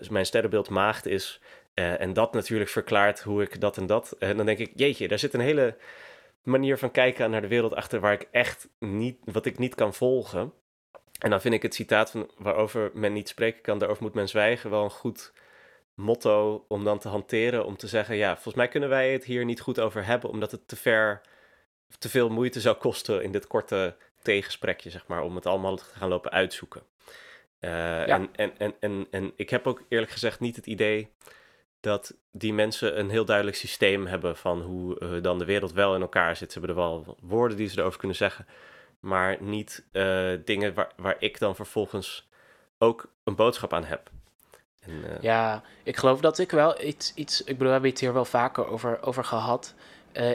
mijn 0.10 0.26
sterrenbeeld 0.26 0.70
maagd 0.70 1.06
is, 1.06 1.42
en 1.74 2.14
dat 2.14 2.34
natuurlijk 2.34 2.70
verklaart 2.70 3.22
hoe 3.22 3.42
ik 3.42 3.62
dat 3.62 3.78
en 3.78 3.86
dat, 3.86 4.16
dan 4.20 4.46
denk 4.46 4.58
ik, 4.58 4.72
jeetje, 4.76 5.08
daar 5.08 5.20
zit 5.20 5.34
een 5.34 5.40
hele 5.40 5.78
manier 6.44 6.78
van 6.78 6.92
kijken 6.92 7.32
naar 7.32 7.42
de 7.42 7.48
wereld 7.48 7.74
achter 7.74 8.00
waar 8.00 8.14
ik 8.14 8.28
echt 8.32 8.70
niet, 8.80 9.18
wat 9.24 9.46
ik 9.46 9.58
niet 9.58 9.76
kan 9.76 9.94
volgen. 9.94 10.54
En 11.20 11.30
dan 11.30 11.42
vind 11.42 11.54
ik 11.54 11.62
het 11.62 11.76
citaat 11.76 12.12
van 12.12 12.32
waarover 12.38 12.92
men 12.94 13.14
niet 13.14 13.28
spreken 13.28 13.62
kan, 13.62 13.78
daarover 13.78 14.04
moet 14.04 14.14
men 14.14 14.28
zwijgen, 14.28 14.70
wel 14.70 14.84
een 14.84 14.90
goed 14.90 15.34
motto 15.94 16.66
om 16.68 16.84
dan 16.84 17.00
te 17.00 17.08
hanteren. 17.08 17.66
Om 17.66 17.78
te 17.78 17.88
zeggen, 17.88 18.16
ja, 18.16 18.34
volgens 18.34 18.56
mij 18.56 18.68
kunnen 18.68 18.90
wij 18.90 19.12
het 19.12 19.24
hier 19.24 19.46
niet 19.46 19.62
goed 19.62 19.80
over 19.80 20.06
hebben, 20.06 20.30
omdat 20.30 20.52
het 20.52 20.68
te 20.68 20.76
ver, 20.76 21.22
te 22.00 22.10
veel 22.10 22.30
moeite 22.30 22.62
zou 22.62 22.76
kosten 22.76 23.24
in 23.24 23.32
dit 23.32 23.48
korte 23.48 23.96
tegensprekje, 24.22 24.90
zeg 24.90 25.08
maar, 25.08 25.22
om 25.22 25.36
het 25.36 25.46
allemaal 25.46 25.76
te 25.76 25.84
gaan 25.84 26.10
lopen 26.10 26.32
uitzoeken. 26.32 26.82
Uh, 27.60 28.10
en, 28.10 28.30
en, 28.36 28.52
en, 28.58 28.74
en, 28.80 29.08
en 29.12 29.34
ik 29.36 29.50
heb 29.50 29.68
ook 29.68 29.84
eerlijk 29.90 30.12
gezegd 30.12 30.40
niet 30.40 30.56
het 30.56 30.66
idee 30.66 31.12
dat 31.80 32.16
die 32.32 32.54
mensen 32.54 33.00
een 33.00 33.10
heel 33.10 33.26
duidelijk 33.26 33.58
systeem 33.58 34.06
hebben 34.06 34.38
van 34.38 34.62
hoe 34.62 35.00
uh, 35.00 35.24
dan 35.24 35.40
de 35.40 35.46
wereld 35.46 35.74
wel 35.74 35.96
in 35.96 36.02
elkaar 36.02 36.36
zit. 36.36 36.52
Ze 36.52 36.60
hebben 36.60 36.78
er 36.78 36.84
wel 36.84 37.18
woorden 37.22 37.58
die 37.58 37.68
ze 37.68 37.80
erover 37.80 38.00
kunnen 38.00 38.18
zeggen, 38.18 38.48
maar 39.00 39.38
niet 39.40 39.86
uh, 39.92 40.32
dingen 40.46 40.74
waar, 40.74 40.92
waar 40.96 41.16
ik 41.20 41.40
dan 41.40 41.56
vervolgens 41.56 42.30
ook 42.78 43.12
een 43.24 43.36
boodschap 43.36 43.74
aan 43.74 43.84
heb. 43.84 44.10
En, 44.80 44.92
uh... 44.92 45.22
Ja, 45.22 45.64
ik 45.84 45.98
geloof 45.98 46.20
dat 46.20 46.38
ik 46.38 46.52
wel 46.52 46.84
iets, 46.84 47.14
iets 47.14 47.40
ik 47.40 47.46
bedoel, 47.46 47.66
we 47.66 47.72
hebben 47.72 47.90
het 47.90 48.00
hier 48.00 48.14
wel 48.14 48.26
vaker 48.26 48.68
over, 48.68 49.02
over 49.02 49.24
gehad. 49.24 49.74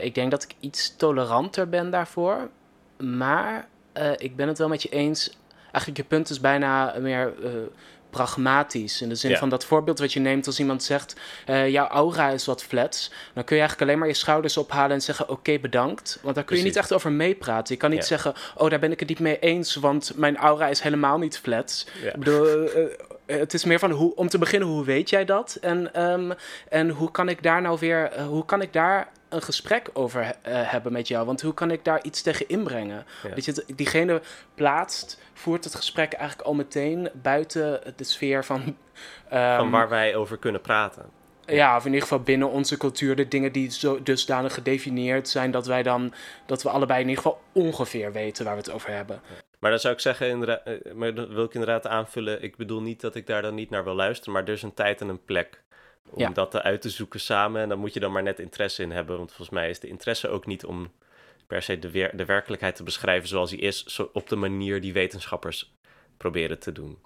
ik 0.00 0.14
denk 0.14 0.30
dat 0.30 0.42
ik 0.42 0.54
iets 0.60 0.96
toleranter 0.96 1.68
ben 1.68 1.90
daarvoor, 1.90 2.50
maar 2.98 3.68
ik 4.16 4.36
ben 4.36 4.48
het 4.48 4.58
wel 4.58 4.68
met 4.68 4.82
je 4.82 4.88
eens. 4.88 5.36
Eigenlijk 5.72 5.96
je 5.96 6.16
punt 6.16 6.30
is 6.30 6.40
bijna 6.40 6.94
meer 6.98 7.32
pragmatisch. 8.12 9.02
In 9.02 9.08
de 9.08 9.14
zin 9.14 9.36
van 9.36 9.48
dat 9.48 9.64
voorbeeld 9.64 9.98
wat 9.98 10.12
je 10.12 10.20
neemt 10.20 10.46
als 10.46 10.58
iemand 10.58 10.82
zegt: 10.82 11.16
uh, 11.48 11.68
jouw 11.68 11.86
aura 11.86 12.28
is 12.28 12.46
wat 12.46 12.62
flats. 12.62 13.10
Dan 13.34 13.44
kun 13.44 13.56
je 13.56 13.62
eigenlijk 13.62 13.80
alleen 13.80 13.98
maar 13.98 14.08
je 14.08 14.14
schouders 14.14 14.56
ophalen 14.56 14.90
en 14.90 15.02
zeggen: 15.02 15.28
Oké, 15.28 15.58
bedankt. 15.58 16.18
Want 16.22 16.34
daar 16.34 16.44
kun 16.44 16.56
je 16.56 16.62
niet 16.62 16.76
echt 16.76 16.92
over 16.92 17.12
meepraten. 17.12 17.74
Je 17.74 17.80
kan 17.80 17.90
niet 17.90 18.04
zeggen: 18.04 18.34
Oh, 18.56 18.70
daar 18.70 18.78
ben 18.78 18.92
ik 18.92 19.00
het 19.00 19.08
niet 19.08 19.18
mee 19.18 19.38
eens, 19.38 19.74
want 19.74 20.12
mijn 20.16 20.36
aura 20.36 20.68
is 20.68 20.80
helemaal 20.80 21.18
niet 21.18 21.38
flats. 21.38 21.86
Ik 22.02 22.18
bedoel. 22.18 22.46
Uh, 22.46 22.84
het 23.26 23.54
is 23.54 23.64
meer 23.64 23.78
van 23.78 23.90
hoe, 23.90 24.14
om 24.14 24.28
te 24.28 24.38
beginnen, 24.38 24.68
hoe 24.68 24.84
weet 24.84 25.10
jij 25.10 25.24
dat? 25.24 25.58
En, 25.60 26.02
um, 26.10 26.32
en 26.68 26.88
hoe 26.88 27.10
kan 27.10 27.28
ik 27.28 27.42
daar 27.42 27.62
nou 27.62 27.78
weer, 27.80 28.20
hoe 28.20 28.44
kan 28.44 28.62
ik 28.62 28.72
daar 28.72 29.08
een 29.32 29.42
gesprek 29.42 29.90
over 29.92 30.22
uh, 30.22 30.30
hebben 30.44 30.92
met 30.92 31.08
jou? 31.08 31.26
Want 31.26 31.42
hoe 31.42 31.54
kan 31.54 31.70
ik 31.70 31.84
daar 31.84 32.02
iets 32.02 32.22
tegen 32.22 32.48
inbrengen? 32.48 33.06
Ja. 33.22 33.34
Dat 33.34 33.44
je 33.44 33.64
diegene 33.74 34.22
plaatst, 34.54 35.20
voert 35.32 35.64
het 35.64 35.74
gesprek 35.74 36.12
eigenlijk 36.12 36.48
al 36.48 36.54
meteen 36.54 37.08
buiten 37.12 37.94
de 37.96 38.04
sfeer 38.04 38.44
van. 38.44 38.60
Um, 38.60 38.76
van 39.56 39.70
waar 39.70 39.88
wij 39.88 40.16
over 40.16 40.38
kunnen 40.38 40.60
praten. 40.60 41.04
Ja, 41.46 41.76
of 41.76 41.84
in 41.84 41.92
ieder 41.92 42.08
geval 42.08 42.22
binnen 42.22 42.50
onze 42.50 42.76
cultuur 42.76 43.16
de 43.16 43.28
dingen 43.28 43.52
die 43.52 43.70
zo 43.70 44.02
dusdanig 44.02 44.54
gedefinieerd 44.54 45.28
zijn 45.28 45.50
dat 45.50 45.66
wij 45.66 45.82
dan 45.82 46.12
dat 46.46 46.62
we 46.62 46.68
allebei 46.68 47.00
in 47.00 47.08
ieder 47.08 47.22
geval 47.22 47.40
ongeveer 47.52 48.12
weten 48.12 48.44
waar 48.44 48.54
we 48.54 48.60
het 48.60 48.70
over 48.70 48.90
hebben. 48.90 49.20
Maar 49.58 49.70
dan 49.70 49.80
zou 49.80 49.94
ik 49.94 50.00
zeggen, 50.00 50.48
eh, 50.64 50.92
maar 50.94 51.14
dan 51.14 51.34
wil 51.34 51.44
ik 51.44 51.54
inderdaad 51.54 51.86
aanvullen. 51.86 52.42
Ik 52.42 52.56
bedoel 52.56 52.82
niet 52.82 53.00
dat 53.00 53.14
ik 53.14 53.26
daar 53.26 53.42
dan 53.42 53.54
niet 53.54 53.70
naar 53.70 53.84
wil 53.84 53.94
luisteren, 53.94 54.32
maar 54.32 54.42
er 54.42 54.52
is 54.52 54.62
een 54.62 54.74
tijd 54.74 55.00
en 55.00 55.08
een 55.08 55.24
plek 55.24 55.62
om 56.10 56.20
ja. 56.20 56.28
dat 56.28 56.56
uit 56.56 56.80
te 56.80 56.90
zoeken 56.90 57.20
samen. 57.20 57.62
En 57.62 57.68
dan 57.68 57.78
moet 57.78 57.94
je 57.94 58.00
dan 58.00 58.12
maar 58.12 58.22
net 58.22 58.38
interesse 58.38 58.82
in 58.82 58.90
hebben. 58.90 59.16
Want 59.16 59.28
volgens 59.28 59.50
mij 59.50 59.70
is 59.70 59.80
de 59.80 59.88
interesse 59.88 60.28
ook 60.28 60.46
niet 60.46 60.64
om 60.64 60.92
per 61.46 61.62
se 61.62 61.78
de, 61.78 61.90
weer, 61.90 62.16
de 62.16 62.24
werkelijkheid 62.24 62.76
te 62.76 62.82
beschrijven 62.82 63.28
zoals 63.28 63.50
die 63.50 63.58
is, 63.58 63.84
zo 63.84 64.10
op 64.12 64.28
de 64.28 64.36
manier 64.36 64.80
die 64.80 64.92
wetenschappers 64.92 65.74
proberen 66.16 66.58
te 66.58 66.72
doen. 66.72 66.98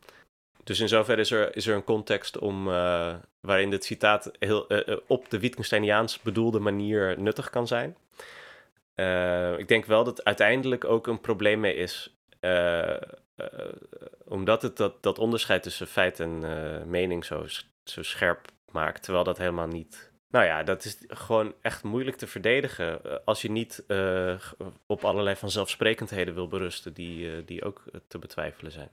Dus 0.64 0.80
in 0.80 0.88
zoverre 0.88 1.20
is 1.20 1.30
er, 1.30 1.56
is 1.56 1.66
er 1.66 1.74
een 1.74 1.84
context 1.84 2.38
om, 2.38 2.68
uh, 2.68 3.14
waarin 3.40 3.70
dit 3.70 3.84
citaat 3.84 4.30
heel, 4.38 4.72
uh, 4.72 4.96
op 5.06 5.30
de 5.30 5.38
Wittgensteiniaans 5.38 6.20
bedoelde 6.20 6.58
manier 6.58 7.20
nuttig 7.20 7.50
kan 7.50 7.66
zijn. 7.66 7.96
Uh, 8.94 9.58
ik 9.58 9.68
denk 9.68 9.84
wel 9.84 10.04
dat 10.04 10.24
uiteindelijk 10.24 10.84
ook 10.84 11.06
een 11.06 11.20
probleem 11.20 11.60
mee 11.60 11.74
is. 11.74 12.16
omdat 14.24 14.62
het 14.62 14.76
dat, 14.76 15.02
dat 15.02 15.18
onderscheid 15.18 15.62
tussen 15.62 15.86
feit 15.86 16.20
en 16.20 16.40
mening 16.90 17.24
zo, 17.24 17.46
zo 17.84 18.02
scherp 18.02 18.48
maakt. 18.72 19.02
Terwijl 19.02 19.24
dat 19.24 19.38
helemaal 19.38 19.66
niet. 19.66 20.14
Nou 20.30 20.44
ja, 20.44 20.62
dat 20.62 20.84
is 20.84 20.96
gewoon 21.08 21.54
echt 21.62 21.82
moeilijk 21.82 22.16
te 22.16 22.26
verdedigen. 22.26 23.04
Eh, 23.04 23.16
als 23.24 23.42
je 23.42 23.50
niet 23.50 23.84
uh, 23.88 24.34
op 24.86 25.04
allerlei 25.04 25.36
vanzelfsprekendheden 25.36 26.34
wil 26.34 26.48
berusten, 26.48 26.92
die, 26.92 27.26
uh, 27.26 27.32
die 27.46 27.64
ook 27.64 27.82
te 28.08 28.18
betwijfelen 28.18 28.72
zijn. 28.72 28.88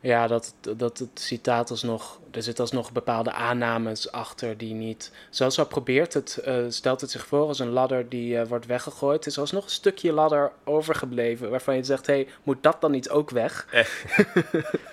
Ja, 0.00 0.26
dat, 0.26 0.54
dat 0.76 0.98
het 0.98 1.20
citaat 1.20 1.70
alsnog. 1.70 2.20
Er 2.30 2.42
zitten 2.42 2.64
alsnog 2.64 2.92
bepaalde 2.92 3.32
aannames 3.32 4.12
achter 4.12 4.56
die 4.56 4.74
niet. 4.74 5.12
Zoals 5.30 5.58
al 5.58 5.66
probeert 5.66 6.14
het, 6.14 6.42
uh, 6.46 6.64
stelt 6.68 7.00
het 7.00 7.10
zich 7.10 7.26
voor 7.26 7.46
als 7.46 7.58
een 7.58 7.68
ladder 7.68 8.08
die 8.08 8.44
wordt 8.44 8.66
weggegooid. 8.66 9.24
Er 9.24 9.30
is 9.30 9.38
alsnog 9.38 9.64
een 9.64 9.70
stukje 9.70 10.12
ladder 10.12 10.52
overgebleven. 10.64 11.50
Waarvan 11.50 11.76
je 11.76 11.82
zegt: 11.82 12.06
hé, 12.06 12.14
hey, 12.14 12.28
moet 12.42 12.62
dat 12.62 12.80
dan 12.80 12.90
niet 12.90 13.10
ook 13.10 13.30
weg? 13.30 13.66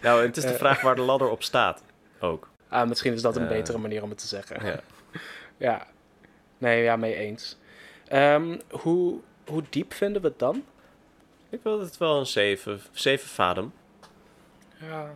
nou, 0.02 0.26
het 0.26 0.38
is 0.38 0.44
de 0.44 0.54
vraag 0.54 0.82
waar 0.82 0.96
de 0.96 1.02
ladder 1.02 1.30
op 1.30 1.44
staat. 1.44 1.84
Ook. 2.20 2.50
Ah, 2.70 2.88
misschien 2.88 3.14
is 3.14 3.22
dat 3.22 3.36
een 3.36 3.48
betere 3.48 3.78
manier 3.78 4.04
om 4.04 4.10
het 4.10 4.18
te 4.18 4.28
zeggen. 4.28 4.66
Ja. 4.66 4.80
ja. 5.68 5.88
Nee, 6.58 6.84
ja, 6.84 6.96
mee 6.96 7.16
eens. 7.16 7.58
Um, 8.14 8.62
hoe, 8.70 9.20
hoe 9.48 9.64
diep 9.70 9.94
vinden 9.94 10.22
we 10.22 10.28
het 10.28 10.40
dan? 10.40 10.64
Ik 11.50 11.60
wil 11.64 11.80
het 11.80 11.98
wel 11.98 12.20
een 12.20 12.26
7, 12.26 12.82
7 12.92 13.28
vadem. 13.28 13.74
Ja. 14.80 15.16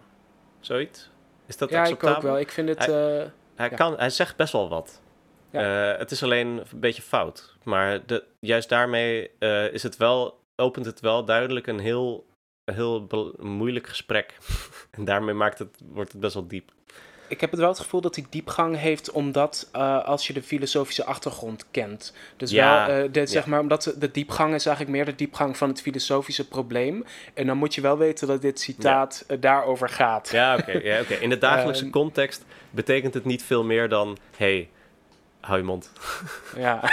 Zoiets? 0.59 1.09
Is 1.45 1.57
dat 1.57 1.69
ja, 1.69 1.85
ik 1.85 2.03
ook 2.03 2.21
wel. 2.21 2.39
Ik 2.39 2.51
vind 2.51 2.69
het... 2.69 2.85
Hij, 2.85 3.19
uh, 3.19 3.25
hij, 3.55 3.69
kan, 3.69 3.97
hij 3.97 4.09
zegt 4.09 4.35
best 4.35 4.53
wel 4.53 4.69
wat. 4.69 5.01
Ja. 5.49 5.91
Uh, 5.91 5.97
het 5.97 6.11
is 6.11 6.23
alleen 6.23 6.47
een 6.47 6.79
beetje 6.79 7.01
fout. 7.01 7.57
Maar 7.63 8.05
de, 8.05 8.23
juist 8.39 8.69
daarmee 8.69 9.31
uh, 9.39 9.73
is 9.73 9.83
het 9.83 9.97
wel, 9.97 10.43
opent 10.55 10.85
het 10.85 10.99
wel 10.99 11.25
duidelijk 11.25 11.67
een 11.67 11.79
heel, 11.79 12.25
een 12.63 12.73
heel 12.73 13.07
moeilijk 13.39 13.87
gesprek. 13.87 14.37
en 14.91 15.05
daarmee 15.05 15.33
maakt 15.33 15.59
het, 15.59 15.81
wordt 15.85 16.11
het 16.11 16.21
best 16.21 16.33
wel 16.33 16.47
diep 16.47 16.71
ik 17.29 17.41
heb 17.41 17.51
het 17.51 17.59
wel 17.59 17.69
het 17.69 17.79
gevoel 17.79 18.01
dat 18.01 18.15
hij 18.15 18.25
diepgang 18.29 18.77
heeft, 18.77 19.11
omdat 19.11 19.69
uh, 19.75 20.05
als 20.05 20.27
je 20.27 20.33
de 20.33 20.43
filosofische 20.43 21.05
achtergrond 21.05 21.65
kent. 21.71 22.13
Dus 22.37 22.51
ja, 22.51 22.87
wel, 22.87 23.03
uh, 23.03 23.11
de, 23.11 23.25
zeg 23.25 23.45
maar, 23.45 23.59
omdat 23.59 23.95
de 23.97 24.11
diepgang 24.11 24.53
is 24.53 24.65
eigenlijk 24.65 24.97
meer 24.97 25.05
de 25.05 25.15
diepgang 25.15 25.57
van 25.57 25.69
het 25.69 25.81
filosofische 25.81 26.47
probleem. 26.47 27.05
En 27.33 27.47
dan 27.47 27.57
moet 27.57 27.75
je 27.75 27.81
wel 27.81 27.97
weten 27.97 28.27
dat 28.27 28.41
dit 28.41 28.59
citaat 28.59 29.23
ja. 29.27 29.35
uh, 29.35 29.41
daarover 29.41 29.89
gaat. 29.89 30.29
Ja, 30.31 30.57
oké. 30.57 31.01
Okay. 31.01 31.17
In 31.19 31.29
de 31.29 31.37
dagelijkse 31.37 31.83
ehm, 31.89 31.91
context 31.91 32.45
betekent 32.69 33.13
het 33.13 33.25
niet 33.25 33.43
veel 33.43 33.63
meer 33.63 33.89
dan: 33.89 34.17
hey, 34.37 34.69
hou 35.39 35.57
je 35.57 35.65
mond. 35.65 35.91
Ja, 36.55 36.91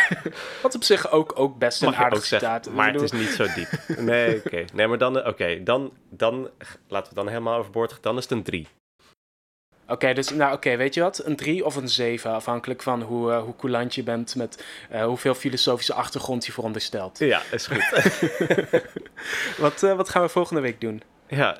wat 0.62 0.74
op 0.74 0.84
zich 0.84 1.10
ook, 1.10 1.32
ook 1.34 1.58
best 1.58 1.82
een 1.82 1.96
aardig 1.96 2.24
citaat. 2.24 2.70
Maar 2.70 2.92
het 2.92 3.02
is 3.02 3.12
niet 3.12 3.28
zo 3.28 3.46
diep. 3.54 3.98
Nee, 3.98 4.36
oké. 4.36 4.46
Okay. 4.46 4.66
Nee, 4.74 4.86
maar 4.86 4.98
dan, 4.98 5.26
oké, 5.26 5.62
dan, 5.62 5.92
dan 6.10 6.50
laten 6.88 7.08
we 7.08 7.14
dan 7.14 7.28
helemaal 7.28 7.58
overboord. 7.58 7.98
Dan 8.00 8.16
is 8.16 8.22
het 8.22 8.32
een 8.32 8.42
3. 8.42 8.68
Oké, 9.88 10.12
dus 10.12 10.30
nou 10.30 10.54
oké, 10.54 10.76
weet 10.76 10.94
je 10.94 11.00
wat? 11.00 11.24
Een 11.24 11.36
3 11.36 11.64
of 11.64 11.76
een 11.76 11.88
7, 11.88 12.30
afhankelijk 12.30 12.82
van 12.82 13.02
hoe, 13.02 13.30
uh, 13.30 13.42
hoe 13.42 13.56
coulant 13.56 13.94
je 13.94 14.02
bent 14.02 14.34
met 14.34 14.64
uh, 14.92 15.04
hoeveel 15.04 15.34
filosofische 15.34 15.94
achtergrond 15.94 16.46
je 16.46 16.52
veronderstelt. 16.52 17.18
Ja, 17.18 17.42
is 17.50 17.66
goed. 17.66 17.90
wat, 19.64 19.82
uh, 19.82 19.96
wat 19.96 20.08
gaan 20.08 20.22
we 20.22 20.28
volgende 20.28 20.60
week 20.60 20.80
doen? 20.80 21.02
Ja, 21.28 21.52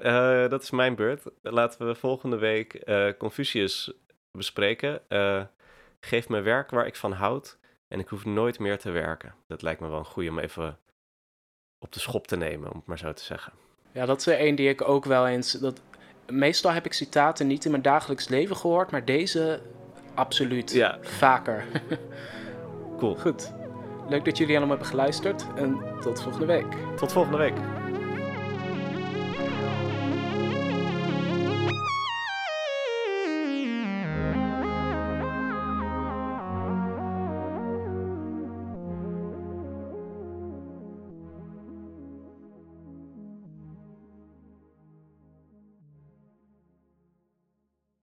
dat 0.48 0.62
is 0.62 0.70
mijn 0.70 0.94
beurt. 0.94 1.22
Laten 1.42 1.86
we 1.86 1.94
volgende 1.94 2.36
week 2.36 2.84
Confucius 3.18 3.92
bespreken. 4.30 5.00
geef 6.00 6.28
me 6.28 6.40
werk 6.40 6.70
waar 6.70 6.86
ik 6.86 6.96
van 6.96 7.12
houd 7.12 7.58
en 7.88 7.98
ik 7.98 8.08
hoef 8.08 8.24
nooit 8.24 8.58
meer 8.58 8.78
te 8.78 8.90
werken. 8.90 9.34
Dat 9.46 9.62
lijkt 9.62 9.80
me 9.80 9.88
wel 9.88 9.98
een 9.98 10.04
goede 10.04 10.30
om 10.30 10.38
even 10.38 10.78
op 11.78 11.92
de 11.92 12.00
schop 12.00 12.26
te 12.26 12.36
nemen, 12.36 12.70
om 12.70 12.76
het 12.76 12.86
maar 12.86 12.98
zo 12.98 13.12
te 13.12 13.22
zeggen. 13.22 13.52
Ja, 13.92 14.06
dat 14.06 14.18
is 14.18 14.26
een 14.26 14.54
die 14.54 14.68
ik 14.68 14.88
ook 14.88 15.04
wel 15.04 15.26
eens. 15.26 15.52
Dat, 15.52 15.80
meestal 16.30 16.72
heb 16.72 16.84
ik 16.84 16.92
citaten 16.92 17.46
niet 17.46 17.64
in 17.64 17.70
mijn 17.70 17.82
dagelijks 17.82 18.28
leven 18.28 18.56
gehoord, 18.56 18.90
maar 18.90 19.04
deze 19.04 19.60
absoluut 20.14 20.72
ja. 20.72 20.98
vaker. 21.00 21.64
cool. 22.98 23.14
Goed. 23.16 23.52
Leuk 24.08 24.24
dat 24.24 24.38
jullie 24.38 24.56
allemaal 24.56 24.76
hebben 24.76 24.92
geluisterd 24.92 25.46
en 25.56 25.78
tot 26.00 26.22
volgende 26.22 26.46
week. 26.46 26.66
Tot 26.96 27.12
volgende 27.12 27.38
week. 27.38 27.54